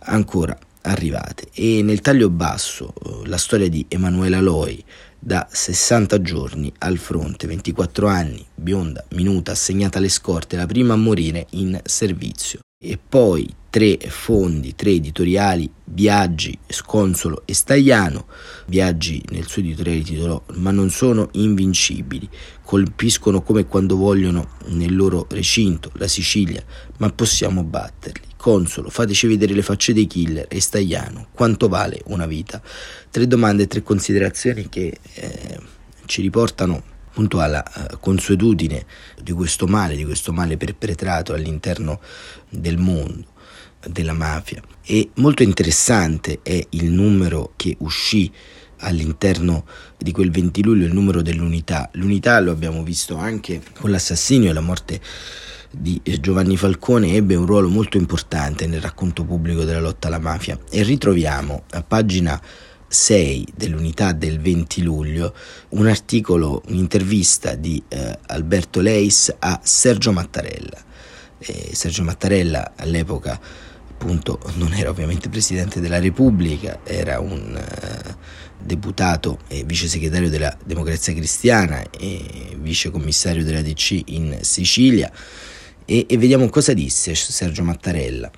ancora 0.00 0.58
arrivate. 0.82 1.48
E 1.54 1.80
nel 1.82 2.02
taglio 2.02 2.28
basso 2.28 2.92
eh, 3.02 3.28
la 3.28 3.38
storia 3.38 3.70
di 3.70 3.86
Emanuela 3.88 4.42
Loi 4.42 4.84
da 5.20 5.46
60 5.48 6.20
giorni 6.22 6.72
al 6.78 6.96
fronte, 6.96 7.46
24 7.46 8.08
anni, 8.08 8.44
bionda, 8.54 9.04
minuta, 9.10 9.52
assegnata 9.52 9.98
alle 9.98 10.08
scorte, 10.08 10.56
la 10.56 10.66
prima 10.66 10.94
a 10.94 10.96
morire 10.96 11.46
in 11.50 11.78
servizio 11.84 12.60
e 12.82 12.98
poi 12.98 13.46
tre 13.68 13.98
fondi, 14.08 14.74
tre 14.74 14.92
editoriali, 14.92 15.70
Biaggi, 15.84 16.58
Sconsolo 16.66 17.42
e 17.44 17.52
Stagliano. 17.52 18.26
Biaggi 18.66 19.22
nel 19.28 19.46
suo 19.46 19.60
editoriale 19.60 20.02
titolò 20.02 20.42
Ma 20.54 20.70
non 20.70 20.88
sono 20.88 21.28
invincibili, 21.32 22.26
colpiscono 22.64 23.42
come 23.42 23.66
quando 23.66 23.96
vogliono 23.96 24.52
nel 24.68 24.96
loro 24.96 25.26
recinto, 25.28 25.90
la 25.96 26.08
Sicilia, 26.08 26.64
ma 26.96 27.10
possiamo 27.10 27.62
batterli. 27.62 28.29
Consolo, 28.40 28.88
fateci 28.88 29.26
vedere 29.26 29.52
le 29.52 29.60
facce 29.60 29.92
dei 29.92 30.06
killer 30.06 30.46
e 30.48 30.62
Stagliano, 30.62 31.26
quanto 31.30 31.68
vale 31.68 32.00
una 32.06 32.24
vita? 32.24 32.62
Tre 33.10 33.26
domande 33.26 33.64
e 33.64 33.66
tre 33.66 33.82
considerazioni 33.82 34.70
che 34.70 34.96
eh, 35.12 35.60
ci 36.06 36.22
riportano 36.22 36.82
appunto 37.10 37.38
alla 37.40 37.62
uh, 37.62 37.98
consuetudine 38.00 38.86
di 39.22 39.32
questo 39.32 39.66
male, 39.66 39.94
di 39.94 40.06
questo 40.06 40.32
male 40.32 40.56
perpetrato 40.56 41.34
all'interno 41.34 42.00
del 42.48 42.78
mondo 42.78 43.26
della 43.86 44.14
mafia. 44.14 44.62
E 44.86 45.10
molto 45.16 45.42
interessante 45.42 46.40
è 46.42 46.66
il 46.70 46.90
numero 46.90 47.52
che 47.56 47.76
uscì 47.80 48.32
all'interno 48.78 49.66
di 49.98 50.12
quel 50.12 50.30
20 50.30 50.62
luglio, 50.62 50.86
il 50.86 50.94
numero 50.94 51.20
dell'unità. 51.20 51.90
L'unità 51.92 52.40
lo 52.40 52.52
abbiamo 52.52 52.82
visto 52.82 53.16
anche 53.16 53.60
con 53.78 53.90
l'assassinio 53.90 54.48
e 54.48 54.52
la 54.54 54.60
morte 54.60 55.00
di 55.70 56.00
Giovanni 56.20 56.56
Falcone 56.56 57.14
ebbe 57.14 57.36
un 57.36 57.46
ruolo 57.46 57.68
molto 57.68 57.96
importante 57.96 58.66
nel 58.66 58.80
racconto 58.80 59.24
pubblico 59.24 59.64
della 59.64 59.80
lotta 59.80 60.08
alla 60.08 60.18
mafia 60.18 60.58
e 60.68 60.82
ritroviamo 60.82 61.64
a 61.70 61.82
pagina 61.82 62.40
6 62.88 63.46
dell'unità 63.54 64.10
del 64.12 64.40
20 64.40 64.82
luglio 64.82 65.32
un 65.70 65.86
articolo, 65.86 66.62
un'intervista 66.66 67.54
di 67.54 67.80
eh, 67.86 68.18
Alberto 68.26 68.80
Leis 68.80 69.32
a 69.38 69.60
Sergio 69.62 70.10
Mattarella. 70.10 70.88
E 71.38 71.70
Sergio 71.72 72.02
Mattarella 72.02 72.72
all'epoca 72.76 73.40
appunto 74.00 74.40
non 74.54 74.72
era 74.72 74.90
ovviamente 74.90 75.28
Presidente 75.28 75.78
della 75.78 76.00
Repubblica, 76.00 76.80
era 76.84 77.20
un 77.20 77.54
uh, 77.54 78.14
deputato 78.58 79.40
e 79.46 79.62
vice 79.64 79.88
segretario 79.88 80.30
della 80.30 80.56
Democrazia 80.64 81.12
Cristiana 81.12 81.82
e 81.90 82.56
vice 82.58 82.90
commissario 82.90 83.44
della 83.44 83.60
DC 83.60 84.02
in 84.06 84.38
Sicilia 84.40 85.12
e, 85.90 86.06
e 86.08 86.16
vediamo 86.18 86.48
cosa 86.48 86.72
disse 86.72 87.16
Sergio 87.16 87.64
Mattarella. 87.64 88.30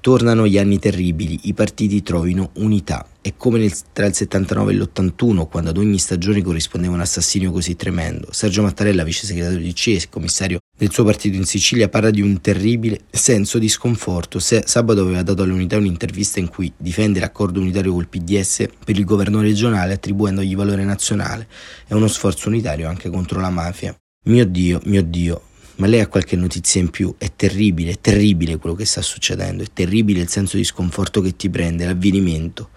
Tornano 0.00 0.46
gli 0.46 0.56
anni 0.56 0.78
terribili, 0.78 1.40
i 1.42 1.52
partiti 1.52 2.00
trovino 2.02 2.50
unità. 2.54 3.06
È 3.20 3.34
come 3.36 3.58
nel, 3.58 3.74
tra 3.92 4.06
il 4.06 4.14
79 4.14 4.72
e 4.72 4.76
l'81, 4.76 5.48
quando 5.48 5.70
ad 5.70 5.78
ogni 5.78 5.98
stagione 5.98 6.42
corrispondeva 6.42 6.94
un 6.94 7.00
assassinio 7.00 7.50
così 7.50 7.74
tremendo. 7.74 8.28
Sergio 8.30 8.62
Mattarella, 8.62 9.02
vice 9.02 9.26
segretario 9.26 9.58
di 9.58 9.74
CE 9.74 9.96
e 9.96 10.08
commissario 10.08 10.58
del 10.78 10.92
suo 10.92 11.02
partito 11.02 11.36
in 11.36 11.44
Sicilia, 11.44 11.88
parla 11.88 12.10
di 12.10 12.22
un 12.22 12.40
terribile 12.40 13.00
senso 13.10 13.58
di 13.58 13.68
sconforto. 13.68 14.38
Se, 14.38 14.62
sabato 14.64 15.00
aveva 15.00 15.22
dato 15.22 15.42
all'unità 15.42 15.76
un'intervista 15.76 16.38
in 16.38 16.48
cui 16.48 16.72
difende 16.76 17.18
l'accordo 17.18 17.58
unitario 17.58 17.92
col 17.92 18.08
PDS 18.08 18.68
per 18.84 18.96
il 18.96 19.04
governo 19.04 19.40
regionale 19.40 19.94
attribuendogli 19.94 20.54
valore 20.54 20.84
nazionale. 20.84 21.48
È 21.84 21.94
uno 21.94 22.06
sforzo 22.06 22.48
unitario 22.48 22.88
anche 22.88 23.10
contro 23.10 23.40
la 23.40 23.50
mafia. 23.50 23.94
Mio 24.26 24.44
Dio, 24.44 24.80
mio 24.84 25.02
Dio, 25.02 25.42
ma 25.76 25.86
lei 25.86 26.00
ha 26.00 26.06
qualche 26.06 26.36
notizia 26.36 26.80
in 26.80 26.90
più. 26.90 27.14
È 27.18 27.32
terribile, 27.34 27.92
è 27.92 28.00
terribile 28.00 28.56
quello 28.56 28.76
che 28.76 28.84
sta 28.84 29.02
succedendo, 29.02 29.62
è 29.62 29.66
terribile 29.72 30.20
il 30.20 30.28
senso 30.28 30.56
di 30.56 30.64
sconforto 30.64 31.20
che 31.20 31.36
ti 31.36 31.48
prende, 31.50 31.84
l'avvilimento. 31.84 32.70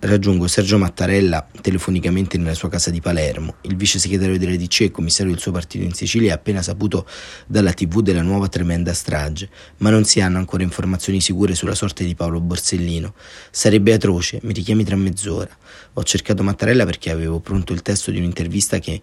Raggiungo 0.00 0.46
Sergio 0.46 0.78
Mattarella 0.78 1.48
telefonicamente 1.60 2.38
nella 2.38 2.54
sua 2.54 2.68
casa 2.68 2.88
di 2.88 3.00
Palermo. 3.00 3.56
Il 3.62 3.74
vice 3.74 3.98
segretario 3.98 4.38
della 4.38 4.54
DC 4.54 4.82
e 4.82 4.90
commissario 4.92 5.32
del 5.32 5.40
suo 5.40 5.50
partito 5.50 5.82
in 5.82 5.92
Sicilia 5.92 6.32
ha 6.32 6.36
appena 6.36 6.62
saputo 6.62 7.04
dalla 7.48 7.72
TV 7.72 8.00
della 8.00 8.22
nuova 8.22 8.46
tremenda 8.46 8.94
strage, 8.94 9.50
ma 9.78 9.90
non 9.90 10.04
si 10.04 10.20
hanno 10.20 10.38
ancora 10.38 10.62
informazioni 10.62 11.20
sicure 11.20 11.56
sulla 11.56 11.74
sorte 11.74 12.04
di 12.04 12.14
Paolo 12.14 12.38
Borsellino. 12.38 13.12
Sarebbe 13.50 13.92
atroce, 13.92 14.38
mi 14.44 14.52
richiami 14.52 14.84
tra 14.84 14.94
mezz'ora. 14.94 15.50
Ho 15.94 16.04
cercato 16.04 16.44
Mattarella 16.44 16.84
perché 16.84 17.10
avevo 17.10 17.40
pronto 17.40 17.72
il 17.72 17.82
testo 17.82 18.12
di 18.12 18.18
un'intervista 18.18 18.78
che 18.78 19.02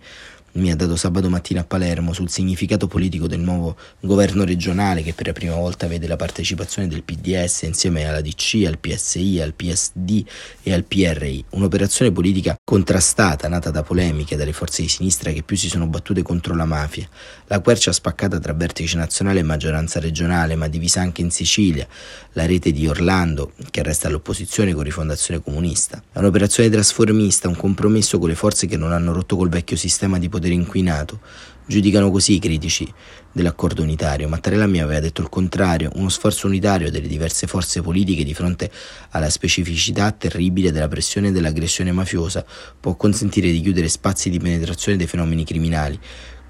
mi 0.56 0.72
ha 0.72 0.76
dato 0.76 0.96
sabato 0.96 1.30
mattina 1.30 1.62
a 1.62 1.64
Palermo 1.66 2.14
sul 2.14 2.30
significato 2.30 2.88
politico 2.88 3.28
del 3.28 3.40
nuovo 3.40 3.76
governo 4.00 4.46
regionale 4.46 5.02
che 5.02 5.14
per 5.14 5.28
la 5.28 5.34
prima 5.34 5.56
volta 5.56 5.88
vede 5.88 6.08
la 6.08 6.16
partecipazione 6.16 6.88
del 6.88 7.04
PDS 7.04 7.64
insieme 7.64 8.08
alla 8.08 8.22
DC, 8.22 8.64
al 8.66 8.78
PSI, 8.78 9.42
al 9.42 9.54
PSD 9.54 10.24
e 10.64 10.74
al 10.74 10.86
PRI. 10.86 11.44
Un'operazione 11.50 12.12
politica 12.12 12.56
contrastata, 12.64 13.50
nata 13.50 13.70
da 13.70 13.84
polemiche 13.84 14.38
dalle 14.38 14.54
forze 14.54 14.82
di 14.82 14.88
sinistra 14.88 15.32
che 15.32 15.44
più 15.44 15.58
si 15.58 15.68
sono 15.68 15.88
battute 15.88 16.22
contro 16.22 16.56
la 16.56 16.66
mafia. 16.66 17.08
La 17.48 17.60
quercia 17.60 17.92
spaccata 17.92 18.40
tra 18.40 18.54
vertice 18.54 18.96
nazionale 18.98 19.40
e 19.40 19.44
maggioranza 19.44 20.00
regionale, 20.00 20.56
ma 20.56 20.68
divisa 20.68 21.02
anche 21.02 21.22
in 21.22 21.32
Sicilia. 21.32 21.86
La 22.32 22.46
rete 22.46 22.72
di 22.72 22.88
Orlando, 22.88 23.52
che 23.72 23.84
resta 23.84 24.08
all'opposizione 24.08 24.74
con 24.74 24.84
rifondazione 24.84 25.42
comunista. 25.42 26.02
È 26.12 26.20
un'operazione 26.20 26.70
trasformista, 26.70 27.50
un 27.50 27.56
compromesso 27.56 28.20
con 28.20 28.30
le 28.30 28.36
forze 28.36 28.68
che 28.68 28.78
non 28.78 28.94
hanno 28.94 29.12
rotto 29.12 29.36
col 29.36 29.50
vecchio 29.50 29.76
sistema 29.76 30.18
di 30.18 30.30
potere 30.30 30.45
inquinato. 30.54 31.20
Giudicano 31.68 32.12
così 32.12 32.36
i 32.36 32.40
critici 32.40 32.88
dell'accordo 33.32 33.82
unitario. 33.82 34.30
Mattarella 34.30 34.68
mi 34.68 34.80
aveva 34.80 35.00
detto 35.00 35.22
il 35.22 35.30
contrario, 35.30 35.90
uno 35.96 36.10
sforzo 36.10 36.48
unitario 36.48 36.92
delle 36.92 37.08
diverse 37.08 37.48
forze 37.48 37.82
politiche 37.82 38.24
di 38.24 38.34
fronte 38.34 38.72
alla 39.10 39.30
specificità 39.30 40.12
terribile 40.12 40.72
della 40.72 40.88
pressione 40.88 41.30
e 41.30 41.32
dell'aggressione 41.32 41.92
mafiosa 41.92 42.46
può 42.80 42.96
consentire 42.96 43.52
di 43.52 43.62
chiudere 43.62 43.90
spazi 43.90 44.30
di 44.30 44.40
penetrazione 44.40 44.98
dei 44.98 45.08
fenomeni 45.08 45.44
criminali, 45.44 46.00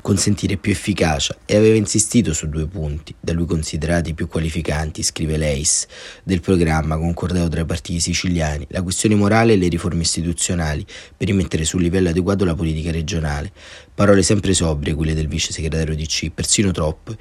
consentire 0.06 0.58
più 0.58 0.72
efficacia 0.72 1.36
e 1.46 1.56
aveva 1.56 1.78
insistito 1.78 2.32
su 2.32 2.48
due 2.48 2.68
punti, 2.68 3.16
da 3.20 3.34
lui 3.34 3.48
considerati 3.48 4.14
più 4.14 4.28
qualificanti, 4.28 5.02
scrive 5.02 5.36
Leis, 5.36 5.88
del 6.24 6.42
programma 6.42 6.96
concordato 6.96 7.50
tra 7.50 7.62
i 7.62 7.66
partiti 7.66 8.00
siciliani, 8.00 8.68
la 8.70 8.84
questione 8.84 9.16
morale 9.16 9.54
e 9.54 9.58
le 9.58 9.68
riforme 9.68 10.02
istituzionali 10.02 10.86
per 11.18 11.26
rimettere 11.26 11.66
sul 11.66 11.82
livello 11.82 12.10
adeguato 12.10 12.46
la 12.46 12.54
politica 12.54 12.92
regionale. 12.92 13.52
Parole 13.96 14.24
sempre 14.24 14.54
sobrie 14.54 14.94
quelle 14.94 15.14
del 15.14 15.30
vice 15.30 15.54
segretario 15.54 15.96
DC, 15.96 16.30
persino 16.32 16.72
troppe. 16.72 17.18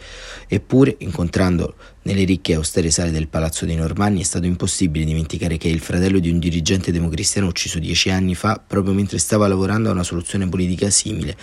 Eppure, 0.49 0.97
incontrando 0.99 1.77
nelle 2.03 2.25
ricche 2.25 2.51
e 2.51 2.57
austere 2.57 2.91
sale 2.91 3.13
del 3.13 3.29
Palazzo 3.29 3.65
dei 3.65 3.77
Normanni 3.77 4.21
è 4.21 4.25
stato 4.25 4.47
impossibile 4.47 5.05
dimenticare 5.05 5.57
che 5.57 5.69
è 5.69 5.73
il 5.73 5.79
fratello 5.79 6.19
di 6.19 6.31
un 6.31 6.41
dirigente 6.41 6.91
democristiano 6.91 7.47
ucciso 7.47 7.79
dieci 7.79 8.11
anni 8.11 8.35
fa 8.35 8.61
proprio 8.65 8.93
mentre 8.93 9.19
stava 9.19 9.47
lavorando 9.47 9.89
a 9.89 9.93
una 9.93 10.03
soluzione 10.03 10.49
politica 10.49 10.91
simile 10.91 11.37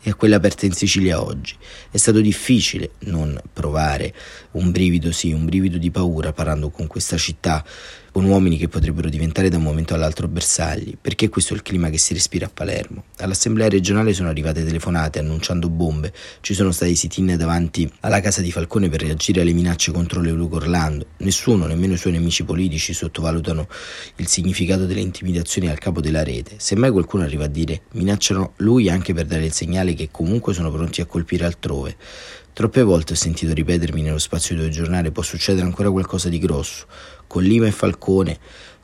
e 0.00 0.10
a 0.10 0.14
quella 0.14 0.36
aperta 0.36 0.64
in 0.64 0.72
Sicilia 0.72 1.22
oggi. 1.22 1.54
È 1.90 1.98
stato 1.98 2.20
difficile 2.20 2.92
non 3.00 3.38
provare 3.52 4.14
un 4.52 4.70
brivido, 4.70 5.12
sì, 5.12 5.32
un 5.32 5.44
brivido 5.44 5.76
di 5.76 5.90
paura 5.90 6.32
parlando 6.32 6.70
con 6.70 6.86
questa 6.86 7.18
città 7.18 7.62
con 8.12 8.24
uomini 8.24 8.56
che 8.56 8.68
potrebbero 8.68 9.08
diventare 9.08 9.48
da 9.48 9.56
un 9.56 9.62
momento 9.62 9.94
all'altro 9.94 10.28
bersagli, 10.28 10.96
perché 11.00 11.28
questo 11.28 11.52
è 11.52 11.56
il 11.56 11.62
clima 11.62 11.90
che 11.90 11.98
si 11.98 12.14
respira 12.14 12.46
a 12.46 12.50
Palermo. 12.52 13.04
All'assemblea 13.18 13.68
regionale 13.68 14.12
sono 14.12 14.28
arrivate 14.28 14.64
telefonate 14.64 15.18
annunciando 15.18 15.68
bombe, 15.68 16.12
ci 16.40 16.54
sono 16.54 16.72
stati 16.72 16.94
sit-in 16.94 17.36
davanti 17.36 17.90
alla 18.00 18.20
casa 18.20 18.40
di 18.40 18.50
Falcone 18.50 18.88
per 18.88 19.02
reagire 19.02 19.40
alle 19.42 19.52
minacce 19.52 19.92
contro 19.92 20.20
l'Euroco 20.20 20.56
Orlando. 20.56 21.06
Nessuno, 21.18 21.66
nemmeno 21.66 21.94
i 21.94 21.98
suoi 21.98 22.12
nemici 22.12 22.44
politici, 22.44 22.92
sottovalutano 22.92 23.68
il 24.16 24.26
significato 24.26 24.86
delle 24.86 25.00
intimidazioni 25.00 25.68
al 25.68 25.78
capo 25.78 26.00
della 26.00 26.22
rete. 26.22 26.54
Semmai 26.58 26.90
qualcuno 26.90 27.24
arriva 27.24 27.44
a 27.44 27.48
dire 27.48 27.82
minacciano 27.92 28.52
lui 28.56 28.88
anche 28.88 29.14
per 29.14 29.26
dare 29.26 29.44
il 29.44 29.52
segnale 29.52 29.94
che 29.94 30.08
comunque 30.10 30.54
sono 30.54 30.70
pronti 30.70 31.00
a 31.00 31.06
colpire 31.06 31.44
altrove. 31.44 31.96
Troppe 32.52 32.82
volte 32.82 33.12
ho 33.12 33.16
sentito 33.16 33.52
ripetermi 33.52 34.02
nello 34.02 34.18
spazio 34.18 34.56
del 34.56 34.70
giornale 34.70 35.12
può 35.12 35.22
succedere 35.22 35.64
ancora 35.64 35.92
qualcosa 35.92 36.28
di 36.28 36.40
grosso 36.40 36.86
con 37.28 37.44
Lima 37.44 37.68
e 37.68 37.70
Falcone 37.70 38.38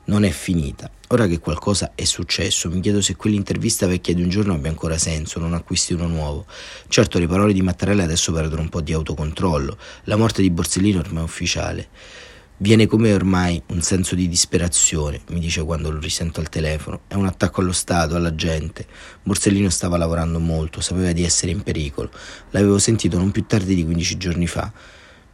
non 0.05 0.23
è 0.23 0.29
finita. 0.29 0.89
Ora 1.09 1.27
che 1.27 1.39
qualcosa 1.39 1.91
è 1.93 2.03
successo, 2.03 2.69
mi 2.69 2.79
chiedo 2.79 3.01
se 3.01 3.15
quell'intervista 3.15 3.85
vecchia 3.85 4.13
di 4.13 4.21
un 4.21 4.29
giorno 4.29 4.53
abbia 4.53 4.69
ancora 4.69 4.97
senso, 4.97 5.39
non 5.39 5.53
acquisti 5.53 5.93
uno 5.93 6.07
nuovo. 6.07 6.45
Certo, 6.87 7.19
le 7.19 7.27
parole 7.27 7.53
di 7.53 7.61
Mattarella 7.61 8.03
adesso 8.03 8.31
perdono 8.31 8.61
un 8.61 8.69
po' 8.69 8.81
di 8.81 8.93
autocontrollo. 8.93 9.77
La 10.05 10.15
morte 10.15 10.41
di 10.41 10.49
Borsellino 10.49 10.99
ormai 10.99 11.21
è 11.21 11.25
ufficiale. 11.25 11.89
Viene 12.57 12.87
come 12.87 13.13
ormai 13.13 13.61
un 13.67 13.81
senso 13.81 14.15
di 14.15 14.29
disperazione, 14.29 15.21
mi 15.29 15.39
dice 15.39 15.61
quando 15.63 15.91
lo 15.91 15.99
risento 15.99 16.39
al 16.39 16.47
telefono. 16.47 17.01
È 17.07 17.15
un 17.15 17.25
attacco 17.25 17.59
allo 17.59 17.73
Stato, 17.73 18.15
alla 18.15 18.33
gente. 18.33 18.87
Borsellino 19.21 19.69
stava 19.69 19.97
lavorando 19.97 20.39
molto, 20.39 20.79
sapeva 20.79 21.11
di 21.11 21.23
essere 21.23 21.51
in 21.51 21.61
pericolo. 21.63 22.09
L'avevo 22.51 22.79
sentito 22.79 23.17
non 23.17 23.31
più 23.31 23.45
tardi 23.45 23.75
di 23.75 23.83
15 23.83 24.17
giorni 24.17 24.47
fa. 24.47 24.71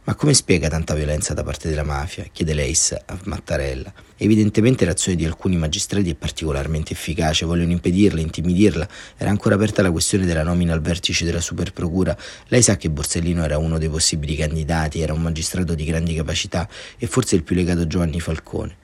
Ma 0.04 0.16
come 0.16 0.34
spiega 0.34 0.68
tanta 0.68 0.94
violenza 0.94 1.32
da 1.32 1.44
parte 1.44 1.68
della 1.68 1.84
mafia? 1.84 2.26
chiede 2.32 2.54
Leis 2.54 2.92
a 2.92 3.16
Mattarella. 3.22 3.92
Evidentemente 4.16 4.84
l'azione 4.84 5.16
di 5.16 5.24
alcuni 5.24 5.56
magistrati 5.56 6.10
è 6.10 6.16
particolarmente 6.16 6.92
efficace, 6.92 7.46
vogliono 7.46 7.70
impedirla, 7.70 8.20
intimidirla. 8.20 8.88
Era 9.16 9.30
ancora 9.30 9.54
aperta 9.54 9.80
la 9.80 9.92
questione 9.92 10.26
della 10.26 10.42
nomina 10.42 10.72
al 10.72 10.80
vertice 10.80 11.24
della 11.24 11.40
superprocura. 11.40 12.16
Lei 12.48 12.62
sa 12.62 12.76
che 12.76 12.90
Borsellino 12.90 13.44
era 13.44 13.58
uno 13.58 13.78
dei 13.78 13.88
possibili 13.88 14.34
candidati, 14.34 15.00
era 15.00 15.12
un 15.12 15.22
magistrato 15.22 15.76
di 15.76 15.84
grandi 15.84 16.14
capacità 16.16 16.68
e 16.98 17.06
forse 17.06 17.36
il 17.36 17.44
più 17.44 17.54
legato 17.54 17.82
a 17.82 17.86
Giovanni 17.86 18.18
Falcone. 18.18 18.78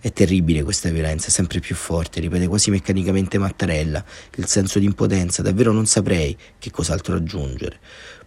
È 0.00 0.12
terribile 0.12 0.64
questa 0.64 0.90
violenza, 0.90 1.30
sempre 1.30 1.60
più 1.60 1.76
forte, 1.76 2.18
ripete 2.18 2.48
quasi 2.48 2.70
meccanicamente 2.70 3.38
Mattarella, 3.38 4.04
il 4.34 4.46
senso 4.48 4.80
di 4.80 4.84
impotenza, 4.86 5.42
davvero 5.42 5.70
non 5.70 5.86
saprei 5.86 6.36
che 6.58 6.72
cos'altro 6.72 7.14
aggiungere. 7.14 7.78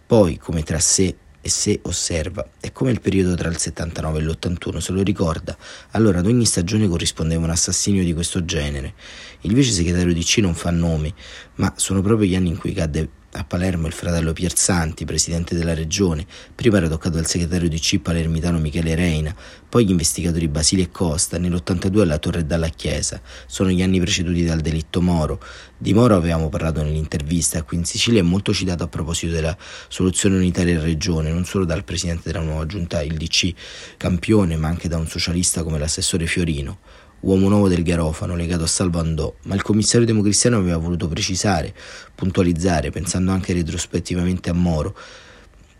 Poi, 0.06 0.38
come 0.38 0.62
tra 0.62 0.78
sé 0.78 1.14
e 1.40 1.48
se 1.48 1.80
osserva, 1.82 2.46
è 2.60 2.72
come 2.72 2.90
il 2.90 3.00
periodo 3.00 3.34
tra 3.34 3.48
il 3.48 3.56
79 3.56 4.18
e 4.18 4.22
l'81, 4.22 4.78
se 4.78 4.92
lo 4.92 5.02
ricorda, 5.02 5.56
allora 5.92 6.18
ad 6.18 6.26
ogni 6.26 6.44
stagione 6.44 6.88
corrispondeva 6.88 7.44
un 7.44 7.50
assassinio 7.50 8.04
di 8.04 8.12
questo 8.12 8.44
genere. 8.44 8.94
Il 9.42 9.54
vice 9.54 9.72
segretario 9.72 10.12
di 10.12 10.22
C 10.22 10.38
non 10.38 10.54
fa 10.54 10.70
nomi, 10.70 11.12
ma 11.56 11.72
sono 11.76 12.02
proprio 12.02 12.28
gli 12.28 12.34
anni 12.34 12.48
in 12.48 12.58
cui 12.58 12.72
cadde 12.72 13.08
a 13.32 13.44
Palermo 13.44 13.86
il 13.86 13.92
fratello 13.92 14.32
Pierzanti, 14.32 15.04
presidente 15.04 15.54
della 15.54 15.74
regione, 15.74 16.26
prima 16.54 16.78
era 16.78 16.88
toccato 16.88 17.16
dal 17.16 17.26
segretario 17.26 17.68
di 17.68 17.78
C 17.78 18.00
palermitano 18.00 18.58
Michele 18.58 18.96
Reina, 18.96 19.34
poi 19.68 19.86
gli 19.86 19.90
investigatori 19.90 20.48
Basile 20.48 20.82
e 20.82 20.90
Costa, 20.90 21.38
nell'82 21.38 22.00
alla 22.00 22.18
Torre 22.18 22.44
dalla 22.44 22.68
Chiesa. 22.68 23.20
Sono 23.46 23.70
gli 23.70 23.82
anni 23.82 24.00
preceduti 24.00 24.44
dal 24.44 24.60
delitto 24.60 25.00
Moro. 25.00 25.40
Di 25.78 25.94
Moro 25.94 26.16
avevamo 26.16 26.48
parlato 26.48 26.82
nell'intervista, 26.82 27.62
qui 27.62 27.76
in 27.76 27.84
Sicilia 27.84 28.18
è 28.18 28.24
molto 28.24 28.52
citato 28.52 28.82
a 28.82 28.88
proposito 28.88 29.32
della 29.32 29.56
soluzione 29.88 30.36
unitaria 30.36 30.80
regione, 30.80 31.30
non 31.30 31.44
solo 31.44 31.64
dal 31.64 31.84
presidente 31.84 32.32
della 32.32 32.44
nuova 32.44 32.66
giunta, 32.66 33.00
il 33.02 33.16
DC 33.16 33.52
Campione, 33.96 34.56
ma 34.56 34.66
anche 34.66 34.88
da 34.88 34.96
un 34.96 35.06
socialista 35.06 35.62
come 35.62 35.78
l'assessore 35.78 36.26
Fiorino 36.26 36.78
uomo 37.20 37.48
nuovo 37.48 37.68
del 37.68 37.82
Garofano, 37.82 38.34
legato 38.34 38.64
a 38.64 38.66
Salvo 38.66 38.98
Andò, 38.98 39.34
ma 39.42 39.54
il 39.54 39.62
commissario 39.62 40.06
democristiano 40.06 40.56
aveva 40.56 40.78
voluto 40.78 41.08
precisare, 41.08 41.74
puntualizzare, 42.14 42.90
pensando 42.90 43.32
anche 43.32 43.52
retrospettivamente 43.52 44.48
a 44.48 44.54
Moro. 44.54 44.96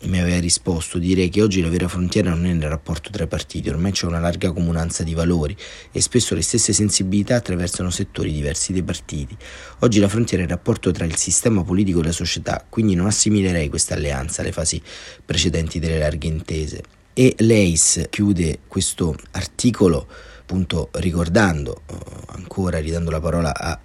Mi 0.03 0.19
aveva 0.19 0.39
risposto, 0.39 0.97
direi 0.97 1.29
che 1.29 1.43
oggi 1.43 1.61
la 1.61 1.69
vera 1.69 1.87
frontiera 1.87 2.31
non 2.31 2.47
è 2.47 2.53
nel 2.53 2.69
rapporto 2.69 3.11
tra 3.11 3.23
i 3.23 3.27
partiti, 3.27 3.69
ormai 3.69 3.91
c'è 3.91 4.07
una 4.07 4.19
larga 4.19 4.51
comunanza 4.51 5.03
di 5.03 5.13
valori 5.13 5.55
e 5.91 6.01
spesso 6.01 6.33
le 6.33 6.41
stesse 6.41 6.73
sensibilità 6.73 7.35
attraversano 7.35 7.91
settori 7.91 8.31
diversi 8.31 8.73
dei 8.73 8.81
partiti. 8.81 9.37
Oggi 9.79 9.99
la 9.99 10.07
frontiera 10.07 10.41
è 10.41 10.45
il 10.47 10.51
rapporto 10.51 10.89
tra 10.89 11.05
il 11.05 11.17
sistema 11.17 11.63
politico 11.63 11.99
e 11.99 12.05
la 12.05 12.11
società, 12.11 12.65
quindi 12.67 12.95
non 12.95 13.05
assimilerei 13.05 13.69
questa 13.69 13.93
alleanza 13.93 14.41
alle 14.41 14.51
fasi 14.51 14.81
precedenti 15.23 15.77
delle 15.77 15.99
larghe 15.99 16.27
intese. 16.27 16.81
E 17.13 17.35
Leis 17.37 18.07
chiude 18.09 18.59
questo 18.67 19.15
articolo 19.31 20.07
appunto 20.51 20.89
ricordando 20.95 21.83
eh, 21.87 21.95
ancora, 22.33 22.79
ridando 22.79 23.09
la 23.09 23.21
parola 23.21 23.55
a 23.55 23.79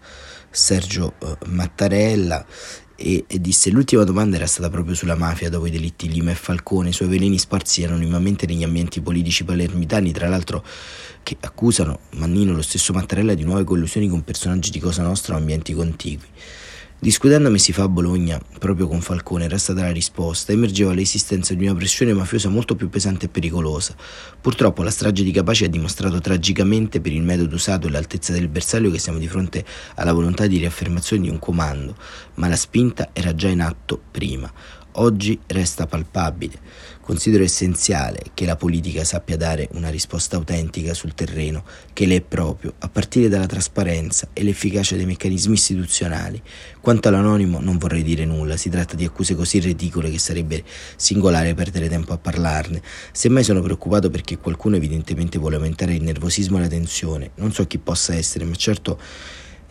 Sergio 0.51 1.15
eh, 1.21 1.37
Mattarella 1.47 2.45
e, 2.97 3.25
e, 3.29 3.41
disse 3.41 3.71
l'ultima 3.71 4.03
domanda 4.03 4.35
era 4.35 4.49
stata 4.49 4.69
proprio 4.69 4.97
sulla 4.97 5.15
mafia 5.15 5.49
dopo 5.49 5.67
i 5.67 5.71
delitti 5.71 6.11
Lima 6.11 6.33
e 6.33 6.35
Falcone, 6.35 6.89
i 6.89 6.93
suoi 6.93 7.07
veleni 7.07 7.39
sparsi 7.39 7.85
anonimamente 7.85 8.47
negli 8.47 8.65
ambienti 8.65 9.01
politici 9.01 9.45
palermitani, 9.45 10.11
tra 10.11 10.29
l'altro 10.29 10.65
che 11.23 11.37
accusano 11.39 12.01
Mannino, 12.17 12.53
lo 12.53 12.63
stesso 12.63 12.93
Mattarella, 12.93 13.35
di 13.35 13.45
nuove 13.45 13.63
collusioni 13.63 14.09
con 14.09 14.25
personaggi 14.25 14.71
di 14.71 14.81
Cosa 14.81 15.03
Nostra 15.03 15.35
o 15.35 15.39
ambienti 15.39 15.73
contigui. 15.73 16.27
Discutendo 16.99 17.51
mesi 17.51 17.75
fa 17.75 17.83
a 17.83 17.89
Bologna, 17.89 18.41
proprio 18.59 18.89
con 18.89 19.03
Falcone, 19.03 19.45
era 19.45 19.59
stata 19.59 19.83
la 19.83 19.93
risposta, 19.93 20.53
emergeva 20.53 20.95
l'esistenza 20.95 21.53
di 21.53 21.63
una 21.63 21.75
pressione 21.75 22.15
mafiosa 22.15 22.49
molto 22.49 22.75
più 22.75 22.89
pesante 22.89 23.27
e 23.27 23.29
pericolosa. 23.29 23.95
Purtroppo 24.41 24.83
la 24.83 24.91
strage 24.91 25.23
di 25.23 25.31
Capaci 25.31 25.65
ha 25.65 25.69
dimostrato 25.69 26.21
tragicamente 26.21 27.03
per 27.03 27.13
il 27.13 27.23
metodo 27.23 27.55
usato 27.55 27.87
e 27.87 27.91
l'altezza 27.91 28.33
del 28.33 28.49
bersaglio 28.49 28.91
che 28.91 28.99
siamo 28.99 29.19
di 29.19 29.29
fronte 29.29 29.63
alla 29.97 30.15
volontà 30.15 30.47
di 30.47 30.57
riaffermazione 30.57 31.25
di 31.25 31.29
un 31.29 31.39
comando, 31.39 31.95
ma 32.37 32.49
la 32.49 32.57
spinta 32.57 33.11
era 33.13 33.35
già 33.35 33.49
in 33.49 33.61
atto 33.61 34.01
prima. 34.11 34.51
Oggi 35.01 35.39
resta 35.47 35.87
palpabile. 35.87 36.59
Considero 37.01 37.45
essenziale 37.45 38.21
che 38.35 38.47
la 38.47 38.57
politica 38.57 39.05
sappia 39.05 39.37
dare 39.37 39.69
una 39.73 39.91
risposta 39.91 40.37
autentica 40.37 40.93
sul 40.93 41.15
terreno 41.15 41.65
che 41.93 42.05
le 42.05 42.17
è 42.17 42.21
proprio, 42.21 42.75
a 42.79 42.89
partire 42.89 43.29
dalla 43.29 43.47
trasparenza 43.47 44.29
e 44.33 44.43
l'efficacia 44.43 44.97
dei 44.97 45.07
meccanismi 45.07 45.55
istituzionali. 45.55 46.43
Quanto 46.81 47.09
all'anonimo 47.09 47.61
non 47.61 47.79
vorrei 47.79 48.03
dire 48.03 48.25
nulla, 48.25 48.57
si 48.57 48.71
tratta 48.71 48.97
di 48.97 49.05
accuse 49.05 49.35
così 49.35 49.61
ridicole 49.61 50.11
che 50.11 50.19
sarebbe 50.19 50.65
singolare 50.97 51.55
perdere 51.55 51.89
tempo 51.89 52.13
a 52.13 52.19
parlarne. 52.19 52.83
Semmai 53.13 53.45
sono 53.45 53.61
preoccupato 53.61 54.11
perché 54.11 54.39
qualcuno 54.39 54.77
evidentemente 54.77 55.39
vuole 55.39 55.57
aumentare 55.57 55.95
il 55.95 56.03
nervosismo 56.03 56.59
e 56.59 56.63
la 56.63 56.69
tensione. 56.69 57.31
Non 57.37 57.53
so 57.53 57.67
chi 57.67 57.79
possa 57.79 58.15
essere, 58.15 58.45
ma 58.45 58.55
certo 58.57 58.99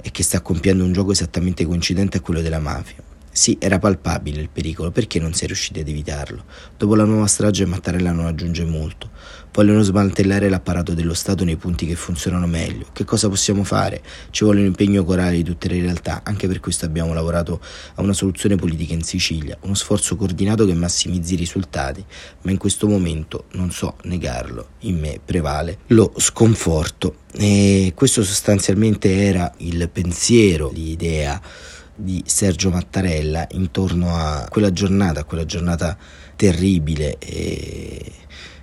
è 0.02 0.10
che 0.12 0.24
sta 0.24 0.40
compiendo 0.42 0.84
un 0.84 0.94
gioco 0.94 1.12
esattamente 1.12 1.66
coincidente 1.66 2.18
a 2.18 2.22
quello 2.22 2.42
della 2.42 2.60
mafia. 2.60 3.14
Sì, 3.36 3.58
era 3.60 3.80
palpabile 3.80 4.39
il 4.39 4.48
pericolo, 4.50 4.91
perché 4.91 5.19
non 5.19 5.34
si 5.34 5.43
è 5.43 5.48
riusciti 5.48 5.82
ad 5.82 5.89
evitarlo? 5.89 6.45
Dopo 6.78 6.95
la 6.95 7.04
nuova 7.04 7.28
strage 7.28 7.65
Mattarella 7.65 8.13
non 8.13 8.28
aggiunge 8.28 8.63
molto. 8.63 9.10
Vogliono 9.52 9.82
smantellare 9.82 10.48
l'apparato 10.48 10.93
dello 10.93 11.13
Stato 11.13 11.43
nei 11.43 11.58
punti 11.58 11.86
che 11.86 11.95
funzionano 11.95 12.48
meglio. 12.48 12.86
Che 12.93 13.04
cosa 13.04 13.28
possiamo 13.28 13.65
fare? 13.65 14.02
Ci 14.30 14.45
vuole 14.45 14.62
un 14.62 14.67
impegno 14.67 15.04
corale 15.04 15.36
di 15.36 15.43
tutte 15.43 15.67
le 15.67 15.82
realtà, 15.82 16.21
anche 16.24 16.48
per 16.48 16.62
questo 16.62 16.86
abbiamo 16.86 17.13
lavorato 17.13 17.60
a 17.95 18.02
una 18.02 18.13
soluzione 18.13 18.56
politica 18.56 18.93
in 18.93 19.04
Sicilia, 19.04 19.58
uno 19.63 19.74
sforzo 19.74 20.15
coordinato 20.15 20.65
che 20.65 20.74
massimizzi 20.74 21.34
i 21.34 21.38
risultati, 21.38 22.06
ma 22.43 22.52
in 22.52 22.58
questo 22.58 22.88
momento, 22.88 23.48
non 23.52 23.69
so 23.69 23.98
negarlo, 24.04 24.69
in 24.80 24.98
me 24.98 25.19
prevale 25.24 25.80
lo 25.88 26.13
sconforto. 26.15 27.24
E 27.34 27.91
questo 27.95 28.24
sostanzialmente 28.24 29.13
era 29.13 29.54
il 29.58 29.89
pensiero, 29.89 30.71
l'idea 30.71 31.41
di 31.96 32.24
Sergio 32.26 32.70
Mattarella 32.70 33.48
intorno 33.52 34.16
a 34.16 34.48
quella 34.50 34.72
giornata, 34.72 35.22
a 35.22 35.24
quella 35.24 35.46
giornata 35.46 35.98
terribile 36.36 37.18
e 37.20 38.12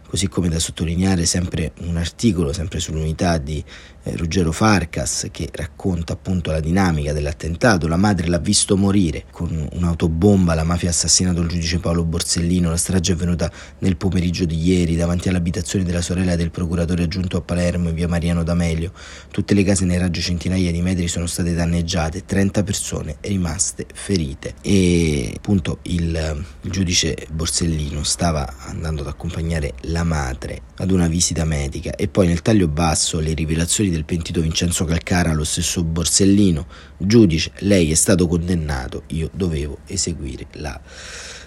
così 0.07 0.29
come 0.29 0.51
da 0.51 0.59
sottolineare 0.59 1.25
sempre 1.25 1.73
un 1.81 1.97
articolo, 1.97 2.53
sempre 2.53 2.81
sull'unità 2.81 3.39
di 3.39 3.65
eh, 4.03 4.17
Ruggero 4.17 4.53
Farcas, 4.53 5.29
che 5.31 5.49
racconta 5.53 6.13
appunto 6.15 6.51
la 6.51 6.61
dinamica 6.61 7.13
dell'attentato. 7.13 7.89
La 7.89 7.97
madre 7.97 8.27
l'ha 8.27 8.39
visto 8.39 8.77
morire 8.77 9.25
con 9.31 9.69
un'autobomba, 9.73 10.55
la 10.55 10.65
mafia 10.65 10.89
ha 10.89 10.93
assassinato 10.93 11.41
il 11.41 11.49
giudice 11.49 11.79
Paolo 11.79 12.05
Borsellino, 12.05 12.71
la 12.71 12.77
strage 12.77 13.13
è 13.13 13.15
avvenuta 13.15 13.51
nel 13.79 13.97
pomeriggio 13.97 14.45
di 14.45 14.61
ieri 14.61 14.97
davanti 14.97 15.29
all'abitazione 15.29 15.85
della 15.85 16.03
sorella 16.03 16.37
del 16.37 16.51
procuratore 16.51 17.05
aggiunto 17.05 17.37
a 17.37 17.41
Palermo 17.41 17.89
in 17.89 17.95
via 17.95 18.09
Mariano 18.09 18.43
D'Amelio. 18.43 18.93
Tutte 19.31 19.55
le 19.55 19.63
case 19.63 19.85
nei 19.85 19.99
raggio 19.99 20.21
centinaia 20.21 20.71
di 20.71 20.83
metri 20.83 21.09
sono 21.09 21.27
state 21.27 21.55
danneggiate, 21.55 22.25
30 22.25 22.63
persone 22.63 23.17
rimaste 23.21 23.87
ferite 23.93 24.55
e 24.63 25.33
appunto 25.37 25.79
il, 25.83 26.45
il 26.63 26.71
giudice 26.71 27.17
Borsellino 27.31 28.03
stava 28.03 28.55
andando 28.67 29.03
ad 29.03 29.09
accompagnare 29.09 29.75
la 29.83 30.05
madre 30.05 30.63
ad 30.77 30.91
una 30.91 31.07
visita 31.07 31.45
medica 31.45 31.95
e 31.95 32.09
poi 32.09 32.27
nel 32.27 32.43
taglio 32.43 32.69
basso 32.69 33.21
le 33.21 33.35
rivelazioni 33.35 33.91
del 33.93 34.05
pentito 34.05 34.41
Vincenzo 34.41 34.85
Calcara 34.85 35.33
lo 35.33 35.45
stesso 35.45 35.85
Borsellino, 35.85 36.67
giudice, 36.97 37.53
lei 37.59 37.91
è 37.91 37.95
stato 37.95 38.27
condannato, 38.27 39.05
io 39.09 39.31
dovevo 39.33 39.79
eseguire 39.87 40.47
la 40.53 40.81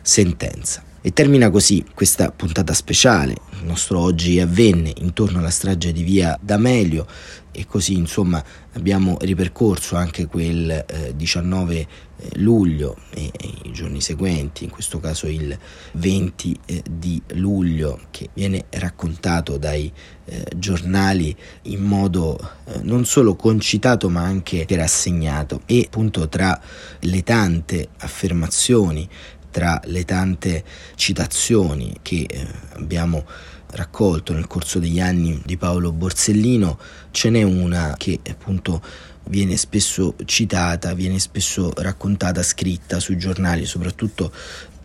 sentenza. 0.02 0.84
E 1.02 1.12
termina 1.14 1.52
così 1.52 1.86
questa 1.94 2.32
puntata 2.32 2.74
speciale, 2.74 3.36
il 3.60 3.66
nostro 3.66 4.00
oggi 4.00 4.40
avvenne 4.40 4.92
intorno 4.98 5.38
alla 5.40 5.52
strage 5.52 5.92
di 5.92 6.02
via 6.02 6.38
D'Amelio 6.42 7.06
e 7.56 7.66
così 7.66 7.94
insomma 7.94 8.44
abbiamo 8.74 9.18
ripercorso 9.22 9.96
anche 9.96 10.28
quel 10.28 10.70
eh, 10.88 11.16
19 11.16 11.76
eh, 11.78 11.88
luglio 12.36 12.98
e, 13.10 13.32
e, 13.36 13.54
i 13.64 13.72
giorni 13.72 14.02
seguenti, 14.02 14.66
in 14.66 14.70
questo 14.70 15.00
caso 15.00 15.28
il 15.28 15.58
20 15.94 16.60
eh, 16.66 16.84
di 16.90 17.22
luglio 17.34 18.02
che 18.12 18.30
viene 18.34 18.66
raccontato 18.72 19.58
dai 19.58 19.92
eh, 20.26 20.46
giornali 20.56 21.36
in 21.64 21.82
modo 21.82 22.38
eh, 22.66 22.80
non 22.84 23.06
solo 23.06 23.36
concitato 23.36 24.10
ma 24.10 24.22
anche 24.22 24.66
rassegnato. 24.70 25.62
E 25.66 25.84
appunto 25.86 26.28
tra 26.28 26.60
le 27.00 27.24
tante 27.24 27.90
affermazioni 27.98 29.08
tra 29.56 29.80
le 29.86 30.04
tante 30.04 30.66
citazioni 30.96 31.96
che 32.02 32.26
eh, 32.30 32.46
abbiamo 32.74 33.26
raccolto 33.76 34.34
nel 34.34 34.48
corso 34.48 34.80
degli 34.80 35.00
anni 35.00 35.42
di 35.46 35.58
Paolo 35.58 35.92
Borsellino, 35.92 36.80
ce 37.12 37.30
n'è 37.30 37.44
una 37.44 37.96
che 37.98 38.20
appunto 38.30 38.82
viene 39.28 39.58
spesso 39.58 40.16
citata, 40.26 40.94
viene 40.94 41.20
spesso 41.20 41.72
raccontata, 41.76 42.42
scritta 42.44 43.00
sui 43.00 43.18
giornali, 43.18 43.66
soprattutto 43.66 44.32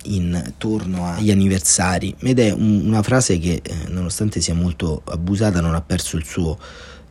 intorno 0.05 1.07
agli 1.07 1.31
anniversari 1.31 2.15
ed 2.21 2.39
è 2.39 2.51
un, 2.53 2.87
una 2.87 3.03
frase 3.03 3.39
che 3.39 3.61
eh, 3.63 3.75
nonostante 3.89 4.41
sia 4.41 4.55
molto 4.55 5.03
abusata 5.05 5.61
non 5.61 5.75
ha 5.75 5.83
perso 5.83 6.17
il 6.17 6.25
suo 6.25 6.59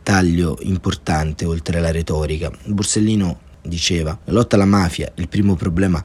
taglio 0.02 0.58
importante 0.62 1.44
oltre 1.44 1.78
alla 1.78 1.92
retorica. 1.92 2.50
Borsellino 2.64 3.48
diceva 3.62 4.18
la 4.24 4.32
lotta 4.32 4.56
alla 4.56 4.64
mafia, 4.64 5.12
il 5.16 5.28
primo 5.28 5.54
problema 5.54 6.02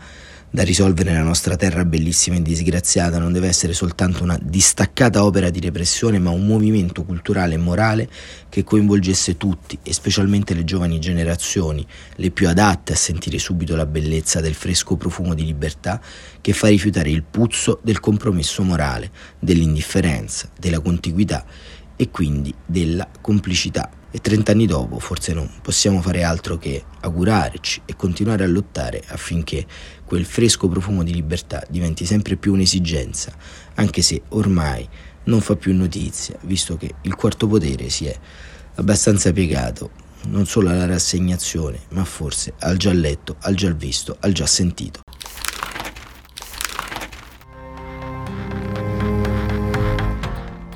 da 0.55 0.63
risolvere 0.63 1.11
nella 1.11 1.25
nostra 1.25 1.57
terra 1.57 1.83
bellissima 1.83 2.37
e 2.37 2.41
disgraziata 2.41 3.19
non 3.19 3.33
deve 3.33 3.49
essere 3.49 3.73
soltanto 3.73 4.23
una 4.23 4.39
distaccata 4.41 5.25
opera 5.25 5.49
di 5.49 5.59
repressione, 5.59 6.17
ma 6.17 6.29
un 6.29 6.47
movimento 6.47 7.03
culturale 7.03 7.55
e 7.55 7.57
morale 7.57 8.07
che 8.47 8.63
coinvolgesse 8.63 9.35
tutti, 9.35 9.77
e 9.83 9.91
specialmente 9.91 10.53
le 10.53 10.63
giovani 10.63 10.97
generazioni, 10.97 11.85
le 12.15 12.31
più 12.31 12.47
adatte 12.47 12.93
a 12.93 12.95
sentire 12.95 13.37
subito 13.37 13.75
la 13.75 13.85
bellezza 13.85 14.39
del 14.39 14.53
fresco 14.53 14.95
profumo 14.95 15.33
di 15.33 15.43
libertà 15.43 15.99
che 16.39 16.53
fa 16.53 16.69
rifiutare 16.69 17.09
il 17.09 17.23
puzzo 17.23 17.81
del 17.83 17.99
compromesso 17.99 18.63
morale, 18.63 19.11
dell'indifferenza, 19.37 20.47
della 20.57 20.79
contiguità 20.79 21.45
e 21.97 22.09
quindi 22.09 22.53
della 22.65 23.09
complicità. 23.19 23.89
E 24.15 24.21
trent'anni 24.21 24.65
dopo 24.65 24.97
forse 24.97 25.33
non 25.33 25.51
possiamo 25.61 26.01
fare 26.01 26.23
altro 26.23 26.57
che 26.57 26.85
augurarci 27.01 27.81
e 27.83 27.97
continuare 27.97 28.45
a 28.45 28.47
lottare 28.47 29.03
affinché 29.07 29.65
quel 30.05 30.23
fresco 30.23 30.69
profumo 30.69 31.03
di 31.03 31.13
libertà 31.13 31.61
diventi 31.67 32.05
sempre 32.05 32.37
più 32.37 32.53
un'esigenza, 32.53 33.33
anche 33.73 34.01
se 34.01 34.21
ormai 34.29 34.87
non 35.25 35.41
fa 35.41 35.57
più 35.57 35.75
notizia, 35.75 36.37
visto 36.43 36.77
che 36.77 36.95
il 37.01 37.13
quarto 37.15 37.45
potere 37.45 37.89
si 37.89 38.05
è 38.05 38.17
abbastanza 38.75 39.33
piegato 39.33 39.91
non 40.27 40.45
solo 40.45 40.69
alla 40.69 40.85
rassegnazione, 40.85 41.81
ma 41.89 42.05
forse 42.05 42.53
al 42.59 42.77
già 42.77 42.93
letto, 42.93 43.35
al 43.41 43.55
già 43.55 43.69
visto, 43.71 44.15
al 44.21 44.31
già 44.31 44.45
sentito. 44.45 45.01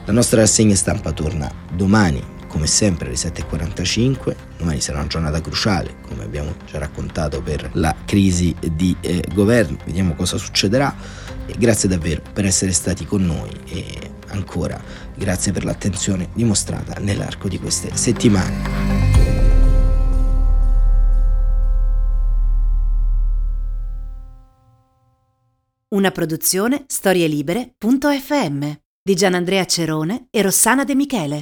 La 0.03 0.11
nostra 0.11 0.41
rassegna 0.41 0.75
stampa 0.75 1.13
torna 1.13 1.49
domani 1.71 2.35
come 2.49 2.67
sempre 2.67 3.07
alle 3.07 3.15
7.45, 3.15 4.35
domani 4.57 4.81
sarà 4.81 4.97
una 4.97 5.07
giornata 5.07 5.39
cruciale, 5.39 5.95
come 6.01 6.23
abbiamo 6.23 6.55
già 6.65 6.79
raccontato 6.79 7.41
per 7.41 7.69
la 7.73 7.95
crisi 8.03 8.53
di 8.73 8.97
eh, 8.99 9.23
governo, 9.33 9.77
vediamo 9.85 10.15
cosa 10.15 10.37
succederà. 10.37 10.93
E 11.45 11.55
grazie 11.57 11.87
davvero 11.87 12.21
per 12.33 12.45
essere 12.45 12.73
stati 12.73 13.05
con 13.05 13.25
noi 13.25 13.49
e 13.65 14.11
ancora 14.27 14.79
grazie 15.15 15.51
per 15.51 15.63
l'attenzione 15.63 16.29
dimostrata 16.33 16.99
nell'arco 16.99 17.47
di 17.47 17.59
queste 17.59 17.95
settimane. 17.95 18.97
Una 25.91 26.11
produzione 26.11 26.83
storielibere.fm 26.85 28.71
di 29.01 29.15
Gianandrea 29.15 29.65
Cerone 29.65 30.27
e 30.29 30.41
Rossana 30.43 30.83
De 30.83 30.93
Michele. 30.93 31.41